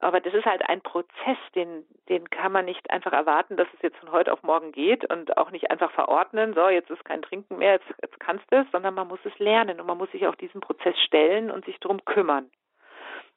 [0.00, 3.80] Aber das ist halt ein Prozess, den, den kann man nicht einfach erwarten, dass es
[3.80, 7.22] jetzt von heute auf morgen geht und auch nicht einfach verordnen, so, jetzt ist kein
[7.22, 10.10] Trinken mehr, jetzt, jetzt kannst du es, sondern man muss es lernen und man muss
[10.10, 12.50] sich auch diesem Prozess stellen und sich darum kümmern.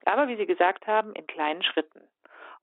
[0.06, 2.02] Aber wie Sie gesagt haben, in kleinen Schritten.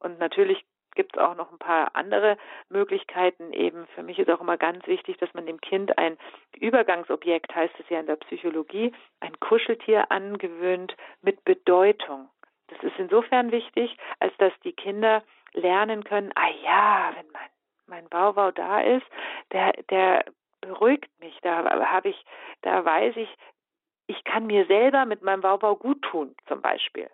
[0.01, 0.65] Und natürlich
[0.95, 2.37] gibt es auch noch ein paar andere
[2.69, 3.53] Möglichkeiten.
[3.53, 6.17] Eben für mich ist auch immer ganz wichtig, dass man dem Kind ein
[6.59, 12.29] Übergangsobjekt, heißt es ja in der Psychologie, ein Kuscheltier angewöhnt mit Bedeutung.
[12.69, 15.23] Das ist insofern wichtig, als dass die Kinder
[15.53, 17.51] lernen können, ah ja, wenn mein,
[17.87, 19.07] mein Bauwau da ist,
[19.53, 20.25] der, der
[20.61, 22.25] beruhigt mich, da habe ich,
[22.63, 23.29] da weiß ich,
[24.07, 27.09] ich kann mir selber mit meinem Baubau gut tun, zum Beispiel.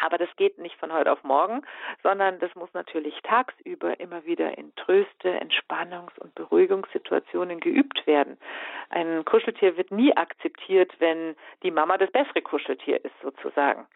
[0.00, 1.62] Aber das geht nicht von heute auf morgen,
[2.02, 8.38] sondern das muss natürlich tagsüber immer wieder in Tröste, Entspannungs- und Beruhigungssituationen geübt werden.
[8.90, 13.86] Ein Kuscheltier wird nie akzeptiert, wenn die Mama das bessere Kuscheltier ist, sozusagen.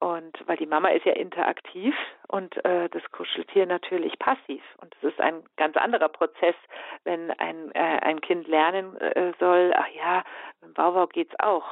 [0.00, 1.94] Und weil die Mama ist ja interaktiv
[2.28, 4.62] und äh, das Kuscheltier natürlich passiv.
[4.82, 6.56] Und es ist ein ganz anderer Prozess,
[7.04, 10.24] wenn ein, äh, ein Kind lernen äh, soll, ach ja,
[10.62, 11.64] im Bauwau geht's auch.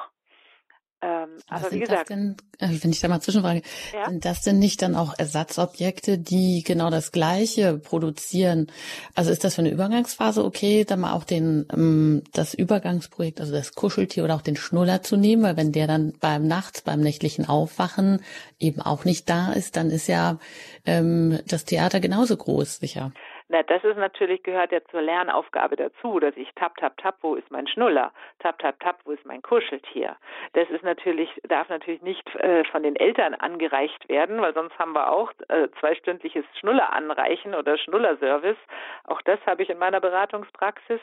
[1.04, 4.08] Ähm, aber wie gesagt, denn, äh, wenn ich da mal zwischenfrage, ja?
[4.08, 8.68] sind das denn nicht dann auch Ersatzobjekte, die genau das Gleiche produzieren?
[9.16, 13.52] Also ist das für eine Übergangsphase okay, dann mal auch den ähm, das Übergangsprojekt, also
[13.52, 17.00] das Kuscheltier oder auch den Schnuller zu nehmen, weil wenn der dann beim Nachts, beim
[17.00, 18.20] nächtlichen Aufwachen
[18.60, 20.38] eben auch nicht da ist, dann ist ja
[20.86, 23.12] ähm, das Theater genauso groß, sicher.
[23.52, 27.34] Na, das ist natürlich, gehört ja zur Lernaufgabe dazu, dass ich tap, tap, tap, wo
[27.34, 28.10] ist mein Schnuller?
[28.38, 30.16] Tap, tap, tap, wo ist mein Kuscheltier?
[30.54, 34.94] Das ist natürlich, darf natürlich nicht äh, von den Eltern angereicht werden, weil sonst haben
[34.94, 38.56] wir auch äh, zweistündliches Schnuller anreichen oder Schnullerservice.
[39.04, 41.00] Auch das habe ich in meiner Beratungspraxis.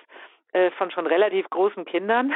[0.51, 2.33] Äh, von schon relativ großen Kindern.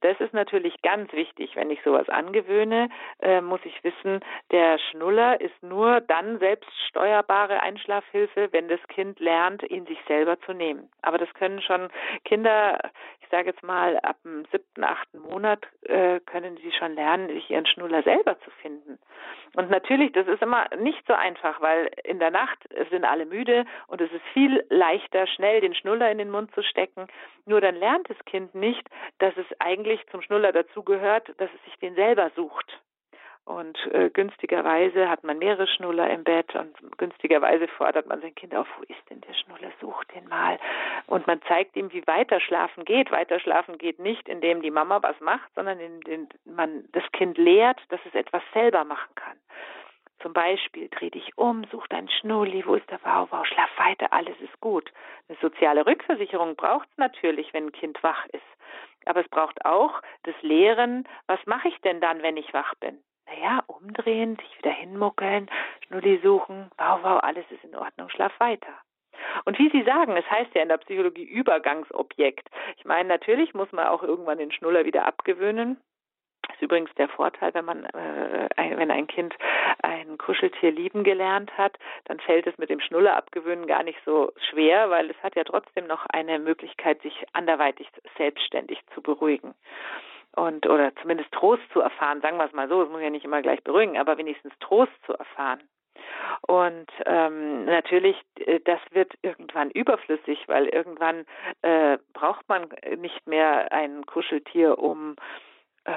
[0.00, 1.56] Das ist natürlich ganz wichtig.
[1.56, 2.88] Wenn ich sowas angewöhne,
[3.20, 9.62] äh, muss ich wissen, der Schnuller ist nur dann selbststeuerbare Einschlafhilfe, wenn das Kind lernt,
[9.70, 10.90] ihn sich selber zu nehmen.
[11.02, 11.88] Aber das können schon
[12.24, 12.78] Kinder,
[13.20, 17.50] ich sage jetzt mal, ab dem siebten, achten Monat äh, können sie schon lernen, sich
[17.50, 18.98] ihren Schnuller selber zu finden.
[19.56, 22.58] Und natürlich, das ist immer nicht so einfach, weil in der Nacht
[22.90, 26.62] sind alle müde und es ist viel leichter, schnell den Schnuller in den Mund zu
[26.62, 27.06] stecken
[27.46, 28.88] nur dann lernt das Kind nicht,
[29.18, 32.80] dass es eigentlich zum Schnuller dazugehört, dass es sich den selber sucht.
[33.46, 38.54] Und äh, günstigerweise hat man mehrere Schnuller im Bett und günstigerweise fordert man sein Kind
[38.54, 40.58] auf, wo ist denn der Schnuller, such den mal.
[41.06, 43.10] Und man zeigt ihm, wie weiter schlafen geht.
[43.10, 47.78] Weiter schlafen geht nicht, indem die Mama was macht, sondern indem man das Kind lehrt,
[47.90, 49.36] dass es etwas selber machen kann.
[50.24, 54.34] Zum Beispiel, dreh dich um, such deinen Schnulli, wo ist der Wauwau, schlaf weiter, alles
[54.40, 54.90] ist gut.
[55.28, 58.42] Eine soziale Rückversicherung braucht es natürlich, wenn ein Kind wach ist.
[59.04, 63.04] Aber es braucht auch das Lehren, was mache ich denn dann, wenn ich wach bin?
[63.26, 65.50] Naja, umdrehen, sich wieder hinmuckeln,
[65.86, 68.72] Schnulli suchen, Wauwau, alles ist in Ordnung, schlaf weiter.
[69.44, 72.48] Und wie Sie sagen, es heißt ja in der Psychologie Übergangsobjekt.
[72.78, 75.78] Ich meine, natürlich muss man auch irgendwann den Schnuller wieder abgewöhnen.
[76.52, 79.34] Ist übrigens der Vorteil, wenn man, äh, ein, wenn ein Kind
[79.82, 84.32] ein Kuscheltier lieben gelernt hat, dann fällt es mit dem Schnuller abgewöhnen gar nicht so
[84.50, 89.54] schwer, weil es hat ja trotzdem noch eine Möglichkeit, sich anderweitig selbstständig zu beruhigen
[90.36, 93.24] und oder zumindest Trost zu erfahren, sagen wir es mal so, es muss ja nicht
[93.24, 95.60] immer gleich beruhigen, aber wenigstens Trost zu erfahren.
[96.42, 101.24] Und ähm, natürlich, äh, das wird irgendwann überflüssig, weil irgendwann
[101.62, 105.16] äh, braucht man nicht mehr ein Kuscheltier, um
[105.84, 105.92] äh,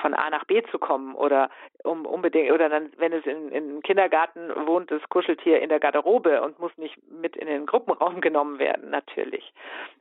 [0.00, 1.48] von A nach B zu kommen oder
[1.82, 6.42] um unbedingt oder dann, wenn es in, in Kindergarten wohnt, das Kuscheltier in der Garderobe
[6.42, 9.52] und muss nicht mit in den Gruppenraum genommen werden, natürlich.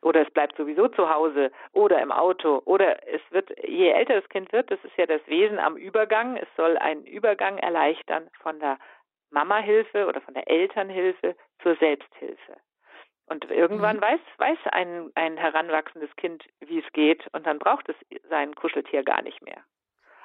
[0.02, 4.28] Oder es bleibt sowieso zu Hause oder im Auto oder es wird, je älter das
[4.28, 8.60] Kind wird, das ist ja das Wesen am Übergang, es soll einen Übergang erleichtern von
[8.60, 8.80] der
[9.32, 12.58] Mama-Hilfe oder von der Elternhilfe zur Selbsthilfe.
[13.34, 14.02] Und irgendwann mhm.
[14.02, 17.96] weiß, weiß ein, ein heranwachsendes Kind, wie es geht, und dann braucht es
[18.30, 19.64] sein Kuscheltier gar nicht mehr.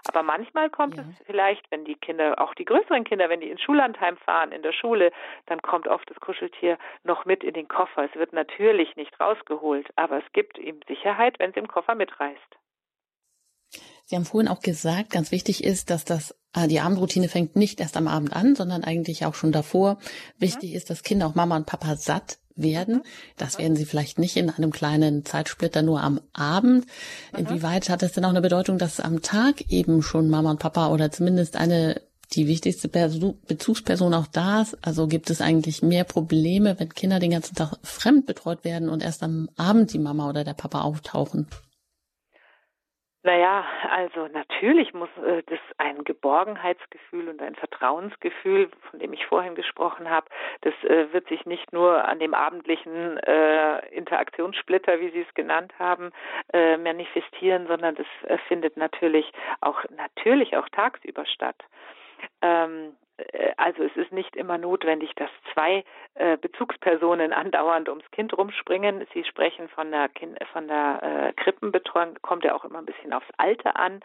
[0.09, 1.03] Aber manchmal kommt ja.
[1.03, 4.63] es vielleicht, wenn die Kinder, auch die größeren Kinder, wenn die ins Schullandheim fahren, in
[4.63, 5.11] der Schule,
[5.47, 8.05] dann kommt oft das Kuscheltier noch mit in den Koffer.
[8.05, 12.59] Es wird natürlich nicht rausgeholt, aber es gibt ihm Sicherheit, wenn es im Koffer mitreißt.
[14.05, 17.81] Sie haben vorhin auch gesagt, ganz wichtig ist, dass das äh, die Abendroutine fängt nicht
[17.81, 19.99] erst am Abend an, sondern eigentlich auch schon davor.
[20.39, 23.03] Wichtig ist, dass Kinder auch Mama und Papa satt werden.
[23.37, 26.87] Das werden sie vielleicht nicht in einem kleinen Zeitsplitter nur am Abend.
[27.37, 30.89] Inwieweit hat es denn auch eine Bedeutung, dass am Tag eben schon Mama und Papa
[30.89, 32.01] oder zumindest eine
[32.33, 34.77] die wichtigste Bezugsperson auch da ist?
[34.83, 39.03] Also gibt es eigentlich mehr Probleme, wenn Kinder den ganzen Tag fremd betreut werden und
[39.03, 41.47] erst am Abend die Mama oder der Papa auftauchen?
[43.29, 49.55] Naja, also natürlich muss äh, das ein Geborgenheitsgefühl und ein Vertrauensgefühl, von dem ich vorhin
[49.55, 50.29] gesprochen habe,
[50.63, 55.75] das äh, wird sich nicht nur an dem abendlichen äh, Interaktionssplitter, wie Sie es genannt
[55.79, 56.11] haben,
[56.55, 61.63] äh, manifestieren, sondern das äh, findet natürlich auch natürlich auch tagsüber statt.
[62.41, 63.08] Ähm, äh,
[63.57, 69.07] also es ist nicht immer notwendig, dass zwei äh, Bezugspersonen andauernd ums Kind rumspringen.
[69.13, 73.13] Sie sprechen von der, kind, von der äh, Krippenbetreuung, kommt ja auch immer ein bisschen
[73.13, 74.01] aufs Alter an.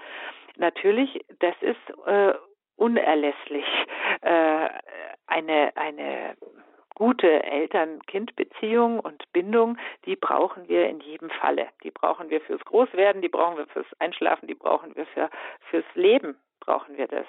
[0.58, 2.34] Natürlich, das ist äh,
[2.76, 3.66] unerlässlich.
[4.22, 4.70] Äh,
[5.28, 6.38] eine, eine
[6.96, 11.68] gute Eltern-Kind-Beziehung und Bindung, die brauchen wir in jedem Falle.
[11.84, 15.30] Die brauchen wir fürs Großwerden, die brauchen wir fürs Einschlafen, die brauchen wir für,
[15.70, 17.26] fürs Leben brauchen wir das.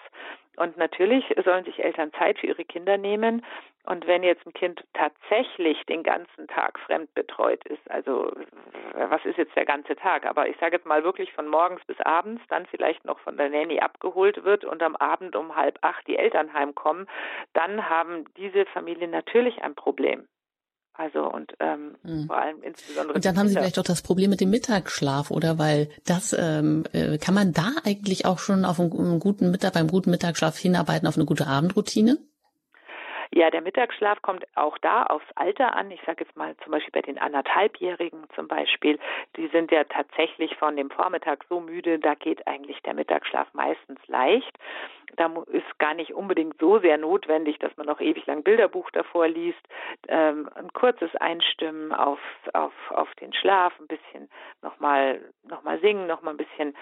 [0.56, 3.44] Und natürlich sollen sich Eltern Zeit für ihre Kinder nehmen.
[3.86, 8.32] Und wenn jetzt ein Kind tatsächlich den ganzen Tag fremd betreut ist, also
[8.94, 10.24] was ist jetzt der ganze Tag?
[10.24, 13.50] Aber ich sage jetzt mal wirklich von morgens bis abends, dann vielleicht noch von der
[13.50, 17.06] Nanny abgeholt wird und am Abend um halb acht die Eltern heimkommen,
[17.52, 20.28] dann haben diese Familien natürlich ein Problem.
[20.96, 22.26] Also und ähm, mhm.
[22.26, 23.14] vor allem insbesondere.
[23.14, 25.58] Und dann haben Sie vielleicht auch das Problem mit dem Mittagsschlaf, oder?
[25.58, 29.72] Weil das ähm, äh, kann man da eigentlich auch schon auf einen, einen guten Mittag,
[29.72, 32.18] beim guten Mittagsschlaf hinarbeiten auf eine gute Abendroutine?
[33.30, 35.90] Ja, der Mittagsschlaf kommt auch da aufs Alter an.
[35.90, 38.98] Ich sage jetzt mal zum Beispiel bei den anderthalbjährigen zum Beispiel,
[39.36, 44.00] die sind ja tatsächlich von dem Vormittag so müde, da geht eigentlich der Mittagsschlaf meistens
[44.06, 44.56] leicht.
[45.16, 49.28] Da ist gar nicht unbedingt so sehr notwendig, dass man noch ewig lang Bilderbuch davor
[49.28, 49.60] liest.
[50.08, 52.18] Ähm, ein kurzes Einstimmen auf,
[52.52, 54.28] auf, auf den Schlaf, ein bisschen
[54.62, 56.74] nochmal noch mal singen, nochmal ein bisschen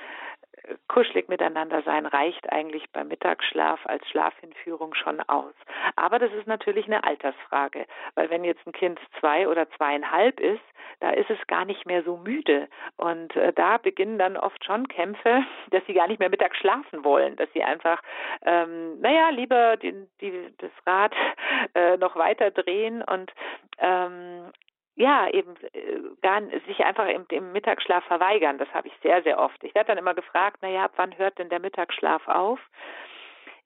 [0.89, 5.55] kuschelig miteinander sein reicht eigentlich beim Mittagsschlaf als Schlafhinführung schon aus.
[5.97, 10.63] Aber das ist natürlich eine Altersfrage, weil wenn jetzt ein Kind zwei oder zweieinhalb ist,
[11.01, 12.69] da ist es gar nicht mehr so müde.
[12.97, 17.05] Und äh, da beginnen dann oft schon Kämpfe, dass sie gar nicht mehr mittags schlafen
[17.05, 18.01] wollen, dass sie einfach,
[18.45, 21.15] ähm, naja, lieber die, die, das Rad
[21.75, 23.33] äh, noch weiter drehen und
[23.79, 24.53] ähm,
[24.95, 28.59] ja, eben äh, gar sich einfach im, im Mittagsschlaf verweigern.
[28.59, 29.63] Das habe ich sehr, sehr oft.
[29.65, 32.61] Ich werde dann immer gefragt, naja, ab wann hört denn der Mittagsschlaf auf?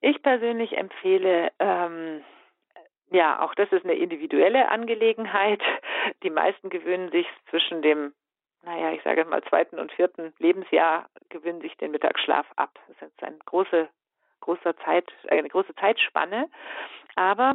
[0.00, 2.22] Ich persönlich empfehle, ähm,
[3.10, 5.62] ja, auch das ist eine individuelle Angelegenheit.
[6.22, 8.12] Die meisten gewöhnen sich zwischen dem,
[8.62, 12.70] naja, ich sage mal zweiten und vierten Lebensjahr gewöhnen sich den Mittagsschlaf ab.
[12.74, 13.88] Das ist jetzt eine große,
[14.40, 16.48] großer Zeit, eine große Zeitspanne.
[17.14, 17.54] Aber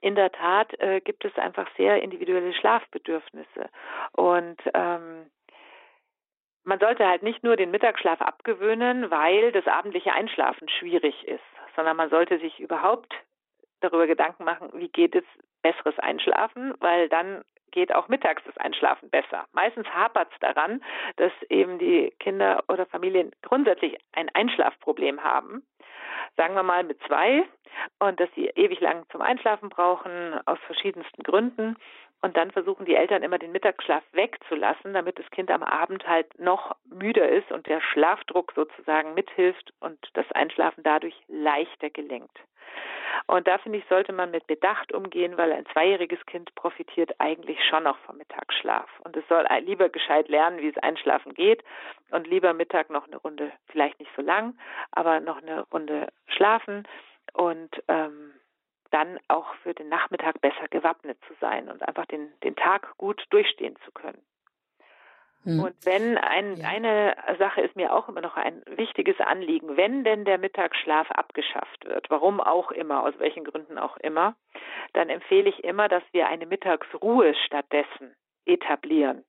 [0.00, 3.68] in der Tat äh, gibt es einfach sehr individuelle Schlafbedürfnisse.
[4.12, 5.30] Und ähm,
[6.64, 11.44] man sollte halt nicht nur den Mittagsschlaf abgewöhnen, weil das abendliche Einschlafen schwierig ist,
[11.76, 13.14] sondern man sollte sich überhaupt
[13.80, 15.24] darüber Gedanken machen, wie geht es
[15.62, 19.46] besseres Einschlafen, weil dann geht auch mittags das Einschlafen besser.
[19.52, 20.82] Meistens hapert es daran,
[21.16, 25.62] dass eben die Kinder oder Familien grundsätzlich ein Einschlafproblem haben
[26.36, 27.44] sagen wir mal mit zwei
[27.98, 31.76] und dass sie ewig lang zum Einschlafen brauchen aus verschiedensten Gründen.
[32.22, 36.38] Und dann versuchen die Eltern immer den Mittagsschlaf wegzulassen, damit das Kind am Abend halt
[36.40, 42.32] noch müder ist und der Schlafdruck sozusagen mithilft und das Einschlafen dadurch leichter gelingt.
[43.26, 47.58] Und da finde ich, sollte man mit Bedacht umgehen, weil ein zweijähriges Kind profitiert eigentlich
[47.64, 48.88] schon noch vom Mittagsschlaf.
[49.04, 51.64] Und es soll lieber gescheit lernen, wie es einschlafen geht
[52.10, 54.56] und lieber Mittag noch eine Runde, vielleicht nicht so lang,
[54.92, 56.86] aber noch eine Runde schlafen
[57.32, 58.32] und ähm,
[58.90, 63.24] dann auch für den Nachmittag besser gewappnet zu sein und einfach den, den Tag gut
[63.30, 64.22] durchstehen zu können.
[65.46, 65.60] Mhm.
[65.60, 66.68] Und wenn ein, ja.
[66.68, 71.84] eine Sache ist mir auch immer noch ein wichtiges Anliegen, wenn denn der Mittagsschlaf abgeschafft
[71.84, 74.34] wird, warum auch immer, aus welchen Gründen auch immer,
[74.92, 79.24] dann empfehle ich immer, dass wir eine Mittagsruhe stattdessen etablieren.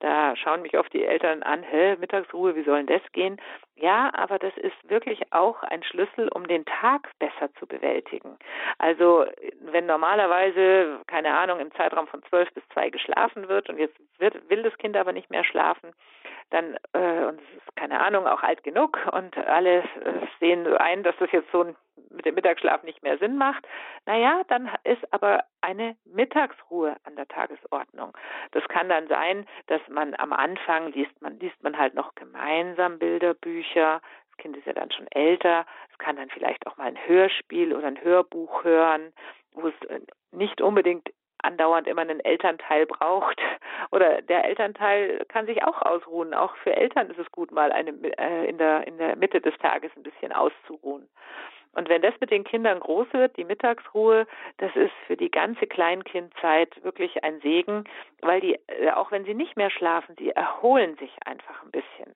[0.00, 3.40] Da schauen mich oft die Eltern an, hä, Mittagsruhe, wie soll denn das gehen?
[3.76, 8.38] Ja, aber das ist wirklich auch ein Schlüssel, um den Tag besser zu bewältigen.
[8.78, 9.26] Also
[9.60, 14.48] wenn normalerweise, keine Ahnung, im Zeitraum von zwölf bis zwei geschlafen wird und jetzt wird,
[14.48, 15.92] will das Kind aber nicht mehr schlafen,
[16.50, 19.84] dann, äh, und es ist keine Ahnung, auch alt genug und alle äh,
[20.38, 21.74] sehen ein, dass das jetzt so
[22.10, 23.66] mit dem Mittagsschlaf nicht mehr Sinn macht.
[24.06, 28.16] Naja, dann ist aber eine Mittagsruhe an der Tagesordnung.
[28.52, 32.98] Das kann dann sein, dass man am Anfang liest man, liest man halt noch gemeinsam
[32.98, 33.63] Bilderbücher.
[33.74, 35.64] Das Kind ist ja dann schon älter.
[35.90, 39.12] Es kann dann vielleicht auch mal ein Hörspiel oder ein Hörbuch hören,
[39.52, 40.00] wo es äh,
[40.32, 41.08] nicht unbedingt
[41.44, 43.40] andauernd immer einen Elternteil braucht.
[43.90, 46.34] Oder der Elternteil kann sich auch ausruhen.
[46.34, 49.56] Auch für Eltern ist es gut, mal eine, äh, in, der, in der Mitte des
[49.58, 51.08] Tages ein bisschen auszuruhen.
[51.74, 54.26] Und wenn das mit den Kindern groß wird, die Mittagsruhe,
[54.58, 57.84] das ist für die ganze Kleinkindzeit wirklich ein Segen,
[58.20, 62.14] weil die, äh, auch wenn sie nicht mehr schlafen, sie erholen sich einfach ein bisschen.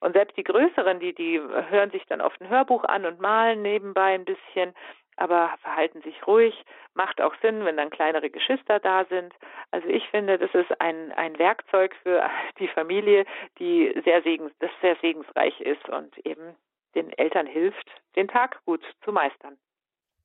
[0.00, 3.62] Und selbst die Größeren, die, die hören sich dann oft ein Hörbuch an und malen
[3.62, 4.74] nebenbei ein bisschen
[5.20, 6.64] aber verhalten sich ruhig,
[6.94, 9.34] macht auch Sinn, wenn dann kleinere Geschwister da sind.
[9.70, 12.28] Also ich finde, das ist ein, ein Werkzeug für
[12.58, 13.26] die Familie,
[13.58, 16.56] die sehr segens, das sehr segensreich ist und eben
[16.94, 19.58] den Eltern hilft, den Tag gut zu meistern.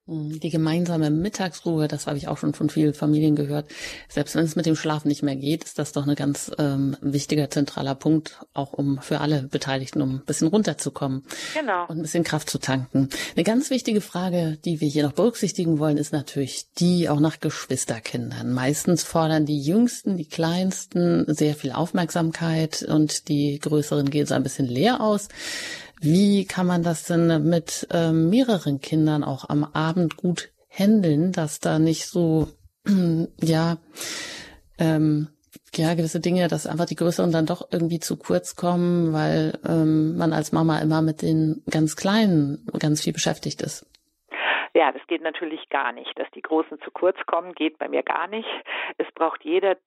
[0.08, 3.66] Hm, die gemeinsame Mittagsruhe, das habe ich auch schon von vielen Familien gehört.
[4.08, 6.96] Selbst wenn es mit dem Schlafen nicht mehr geht, ist das doch ein ganz ähm,
[7.02, 11.24] wichtiger zentraler Punkt, auch um für alle Beteiligten, um ein bisschen runterzukommen
[11.56, 11.88] genau.
[11.88, 13.10] und ein bisschen Kraft zu tanken.
[13.36, 17.40] Eine ganz wichtige Frage, die wir hier noch berücksichtigen wollen, ist natürlich die auch nach
[17.40, 18.54] Geschwisterkindern.
[18.54, 24.44] Meistens fordern die Jüngsten, die Kleinsten sehr viel Aufmerksamkeit und die Größeren gehen so ein
[24.44, 25.30] bisschen leer aus.
[26.02, 31.60] Wie kann man das denn mit ähm, mehreren Kindern auch am Abend gut handeln, dass
[31.60, 32.48] da nicht so,
[33.42, 33.78] ja,
[34.78, 35.30] ähm,
[35.74, 40.18] ja, gewisse Dinge, dass einfach die Größeren dann doch irgendwie zu kurz kommen, weil ähm,
[40.18, 43.86] man als Mama immer mit den ganz Kleinen ganz viel beschäftigt ist.
[44.74, 46.12] Ja, das geht natürlich gar nicht.
[46.20, 48.48] Dass die Großen zu kurz kommen, geht bei mir gar nicht.
[48.98, 49.78] Es braucht jeder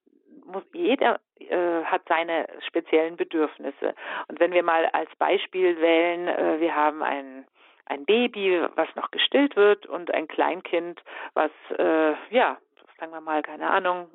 [0.48, 3.94] muss, jeder äh, hat seine speziellen Bedürfnisse.
[4.28, 7.46] Und wenn wir mal als Beispiel wählen, äh, wir haben ein
[7.90, 12.58] ein Baby, was noch gestillt wird und ein Kleinkind, was äh, ja,
[12.98, 14.10] sagen wir mal, keine Ahnung,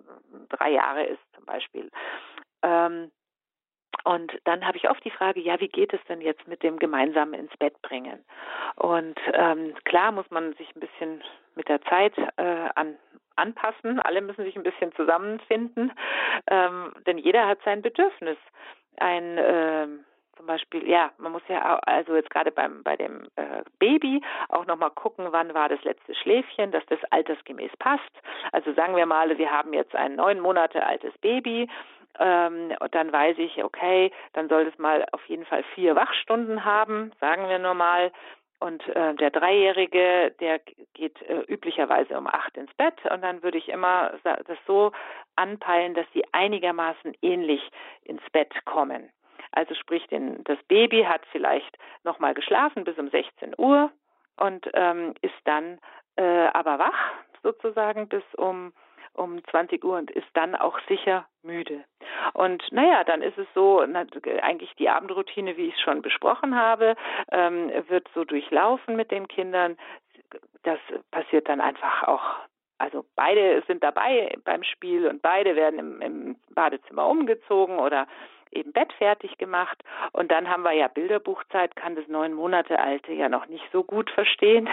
[0.49, 1.89] drei Jahre ist zum Beispiel.
[2.61, 3.11] Ähm,
[4.03, 6.77] und dann habe ich oft die Frage, ja, wie geht es denn jetzt mit dem
[6.77, 8.23] gemeinsamen ins Bett bringen?
[8.75, 11.23] Und ähm, klar muss man sich ein bisschen
[11.56, 12.95] mit der Zeit äh, an,
[13.36, 13.99] anpassen.
[13.99, 15.91] Alle müssen sich ein bisschen zusammenfinden,
[16.47, 18.38] ähm, denn jeder hat sein Bedürfnis.
[18.97, 19.88] Ein äh,
[20.38, 24.66] zum Beispiel, ja, man muss ja also jetzt gerade beim bei dem äh, Baby auch
[24.66, 28.12] nochmal gucken, wann war das letzte Schläfchen, dass das altersgemäß passt.
[28.51, 31.70] Also sagen wir mal, wir haben jetzt ein neun Monate altes Baby
[32.20, 36.66] ähm, und dann weiß ich, okay, dann soll es mal auf jeden Fall vier Wachstunden
[36.66, 38.12] haben, sagen wir nur mal.
[38.64, 40.59] Und äh, der Dreijährige, der
[40.93, 44.93] geht äh, üblicherweise um acht ins Bett und dann würde ich immer das so
[45.36, 47.61] anpeilen, dass sie einigermaßen ähnlich
[48.03, 49.11] ins Bett kommen.
[49.51, 53.91] Also sprich, den, das Baby hat vielleicht nochmal geschlafen bis um 16 Uhr
[54.38, 55.78] und ähm, ist dann
[56.16, 57.11] äh, aber wach
[57.43, 58.72] sozusagen bis um
[59.11, 61.84] um 20 Uhr und ist dann auch sicher müde.
[62.34, 64.05] Und naja, dann ist es so, na,
[64.41, 66.95] eigentlich die Abendroutine, wie ich es schon besprochen habe,
[67.32, 69.78] ähm, wird so durchlaufen mit den Kindern.
[70.63, 70.80] Das
[71.11, 72.24] passiert dann einfach auch
[72.80, 78.07] also beide sind dabei beim Spiel und beide werden im, im, Badezimmer umgezogen oder
[78.51, 79.84] eben Bett fertig gemacht.
[80.11, 83.84] Und dann haben wir ja Bilderbuchzeit, kann das neun Monate alte ja noch nicht so
[83.84, 84.69] gut verstehen.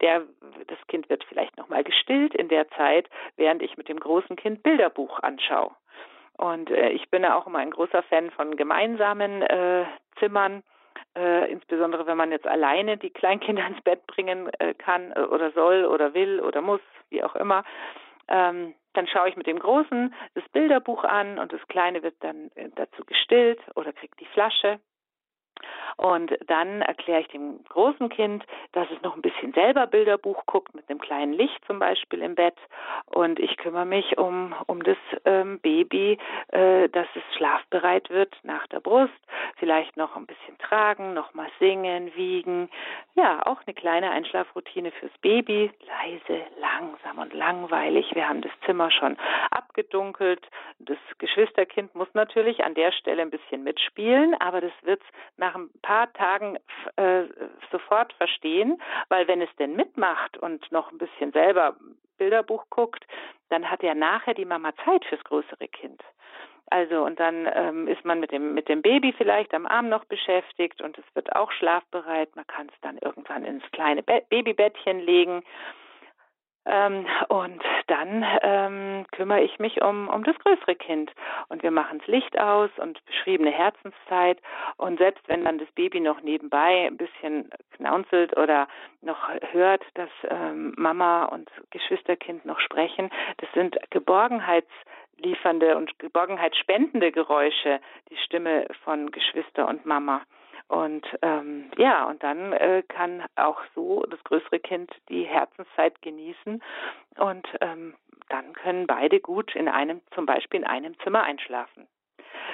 [0.00, 0.22] Der,
[0.66, 4.62] das Kind wird vielleicht nochmal gestillt in der Zeit, während ich mit dem großen Kind
[4.62, 5.72] Bilderbuch anschaue.
[6.38, 9.84] Und äh, ich bin ja auch immer ein großer Fan von gemeinsamen äh,
[10.18, 10.62] Zimmern.
[11.16, 15.50] Äh, insbesondere wenn man jetzt alleine die Kleinkinder ins Bett bringen äh, kann äh, oder
[15.52, 16.80] soll oder will oder muss,
[17.10, 17.64] wie auch immer.
[18.28, 22.50] Ähm, dann schaue ich mit dem Großen das Bilderbuch an und das Kleine wird dann
[22.54, 24.80] äh, dazu gestillt oder kriegt die Flasche.
[25.96, 30.74] Und dann erkläre ich dem großen Kind, dass es noch ein bisschen selber Bilderbuch guckt,
[30.74, 32.56] mit einem kleinen Licht zum Beispiel im Bett.
[33.06, 38.66] Und ich kümmere mich um, um das ähm, Baby, äh, dass es schlafbereit wird nach
[38.68, 39.12] der Brust.
[39.56, 42.70] Vielleicht noch ein bisschen tragen, noch mal singen, wiegen.
[43.14, 45.72] Ja, auch eine kleine Einschlafroutine fürs Baby.
[45.86, 48.14] Leise, langsam und langweilig.
[48.14, 49.16] Wir haben das Zimmer schon
[49.50, 50.46] abgedunkelt.
[50.78, 55.02] Das Geschwisterkind muss natürlich an der Stelle ein bisschen mitspielen, aber das wird
[55.36, 56.58] nach ein paar Tagen
[56.96, 57.24] äh,
[57.70, 61.76] sofort verstehen, weil wenn es denn mitmacht und noch ein bisschen selber
[62.18, 63.06] Bilderbuch guckt,
[63.48, 66.02] dann hat ja nachher die Mama Zeit fürs größere Kind.
[66.70, 70.04] Also und dann ähm, ist man mit dem mit dem Baby vielleicht am Arm noch
[70.04, 72.36] beschäftigt und es wird auch schlafbereit.
[72.36, 75.42] Man kann es dann irgendwann ins kleine Be Babybettchen legen
[76.68, 81.10] ähm, und dann ähm, kümmere ich mich um, um das größere Kind.
[81.48, 84.38] Und wir machen das Licht aus und beschriebene Herzenszeit.
[84.76, 88.68] Und selbst wenn dann das Baby noch nebenbei ein bisschen knaunzelt oder
[89.00, 97.80] noch hört, dass ähm, Mama und Geschwisterkind noch sprechen, das sind geborgenheitsliefernde und geborgenheitsspendende Geräusche,
[98.10, 100.22] die Stimme von Geschwister und Mama.
[100.68, 106.62] Und ähm, ja, und dann äh, kann auch so das größere Kind die Herzenszeit genießen
[107.16, 107.94] und ähm,
[108.28, 111.86] dann können beide gut in einem, zum Beispiel in einem Zimmer einschlafen.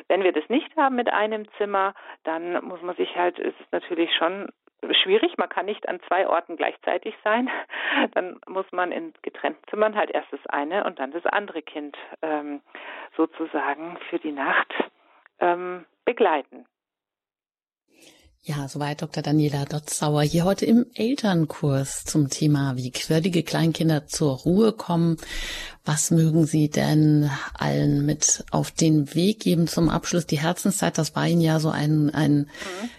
[0.08, 3.66] Wenn wir das nicht haben mit einem Zimmer, dann muss man sich halt, ist es
[3.72, 4.48] natürlich schon
[5.02, 7.48] schwierig, man kann nicht an zwei Orten gleichzeitig sein.
[8.12, 11.96] Dann muss man in getrennten Zimmern halt erst das eine und dann das andere Kind
[12.22, 12.60] ähm,
[13.16, 14.72] sozusagen für die Nacht
[15.40, 16.66] ähm, begleiten.
[18.46, 19.22] Ja, soweit Dr.
[19.22, 25.16] Daniela Dotzauer hier heute im Elternkurs zum Thema, wie quirlige Kleinkinder zur Ruhe kommen.
[25.86, 30.26] Was mögen Sie denn allen mit auf den Weg geben zum Abschluss?
[30.26, 32.46] Die Herzenszeit, das war Ihnen ja so ein, ein mhm.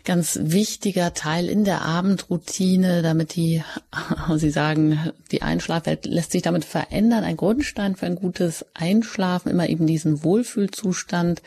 [0.03, 3.63] ganz wichtiger Teil in der Abendroutine, damit die,
[4.37, 7.23] Sie sagen, die Einschlafwelt lässt sich damit verändern.
[7.23, 11.43] Ein Grundstein für ein gutes Einschlafen, immer eben diesen Wohlfühlzustand,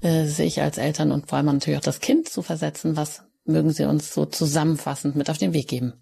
[0.00, 2.96] äh, sich als Eltern und vor allem natürlich auch das Kind zu versetzen.
[2.96, 5.94] Was mögen Sie uns so zusammenfassend mit auf den Weg geben?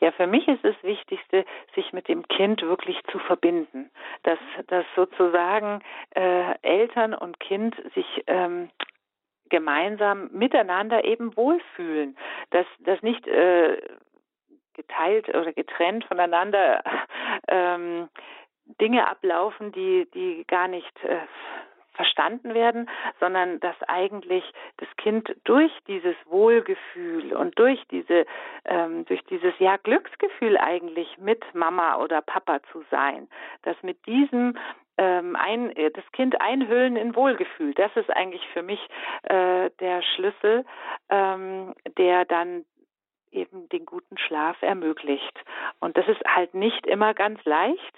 [0.00, 3.90] Ja, für mich ist das Wichtigste, sich mit dem Kind wirklich zu verbinden,
[4.22, 5.82] dass, dass sozusagen
[6.14, 8.70] äh, Eltern und Kind sich ähm,
[9.50, 12.16] gemeinsam miteinander eben wohlfühlen,
[12.50, 13.76] dass das nicht äh,
[14.72, 16.82] geteilt oder getrennt voneinander
[17.48, 18.08] ähm,
[18.80, 21.18] Dinge ablaufen, die die gar nicht äh,
[22.00, 22.88] verstanden werden,
[23.20, 24.44] sondern dass eigentlich
[24.78, 28.24] das Kind durch dieses Wohlgefühl und durch diese
[28.64, 33.28] ähm, durch dieses ja Glücksgefühl eigentlich mit Mama oder Papa zu sein,
[33.64, 34.56] dass mit diesem
[34.96, 37.74] ähm, ein, äh, das Kind einhüllen in Wohlgefühl.
[37.74, 38.80] Das ist eigentlich für mich
[39.24, 40.64] äh, der Schlüssel,
[41.10, 42.64] ähm, der dann
[43.30, 45.38] eben den guten Schlaf ermöglicht.
[45.80, 47.94] Und das ist halt nicht immer ganz leicht.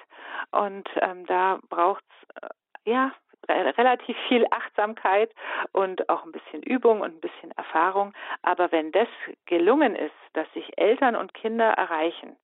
[0.50, 3.12] Und ähm, da braucht es äh, ja
[3.48, 5.30] relativ viel Achtsamkeit
[5.72, 8.12] und auch ein bisschen Übung und ein bisschen Erfahrung.
[8.42, 9.08] Aber wenn das
[9.46, 12.36] gelungen ist, dass sich Eltern und Kinder erreichen,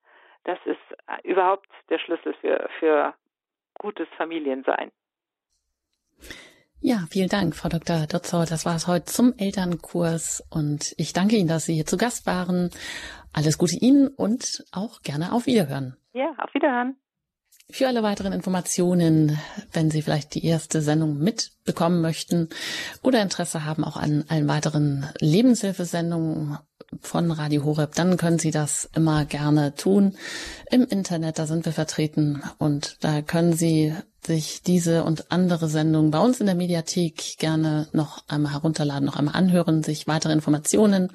[0.45, 3.15] das ist äh, überhaupt der Schlüssel für, für
[3.79, 4.91] gutes Familiensein.
[6.81, 8.07] Ja, vielen Dank, Frau Dr.
[8.07, 8.47] Dotzauer.
[8.47, 12.27] Das war es heute zum Elternkurs und ich danke Ihnen, dass Sie hier zu Gast
[12.27, 12.71] waren.
[13.33, 15.97] Alles Gute Ihnen und auch gerne auf Wiederhören.
[16.13, 16.97] Ja, auf Wiederhören.
[17.71, 19.39] Für alle weiteren Informationen,
[19.73, 22.49] wenn Sie vielleicht die erste Sendung mitbekommen möchten
[23.03, 26.57] oder Interesse haben auch an allen weiteren Lebenshilfesendungen
[27.03, 30.17] von Radio Horeb, dann können Sie das immer gerne tun.
[30.71, 33.95] Im Internet, da sind wir vertreten und da können Sie
[34.25, 39.17] sich diese und andere Sendungen bei uns in der Mediathek gerne noch einmal herunterladen, noch
[39.17, 41.13] einmal anhören, sich weitere Informationen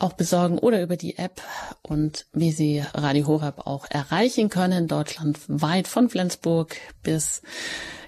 [0.00, 1.42] auch besorgen oder über die App
[1.82, 7.42] und wie Sie Radio Horeb auch erreichen können, deutschlandweit von Flensburg bis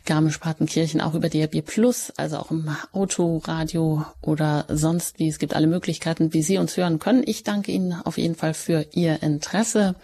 [0.04, 5.28] Garmisch-Partenkirchen, auch über DRB Plus, also auch im Autoradio oder sonst wie.
[5.28, 7.22] Es gibt alle Möglichkeiten, wie Sie uns hören können.
[7.24, 9.94] Ich danke Ihnen auf jeden Fall für Ihr Interesse,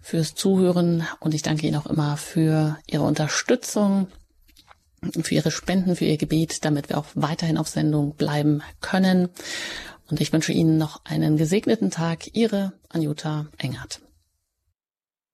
[0.00, 4.08] fürs Zuhören und ich danke Ihnen auch immer für Ihre Unterstützung
[5.22, 9.28] für Ihre Spenden, für Ihr Gebet, damit wir auch weiterhin auf Sendung bleiben können.
[10.10, 12.34] Und ich wünsche Ihnen noch einen gesegneten Tag.
[12.34, 14.00] Ihre Anjuta Engert.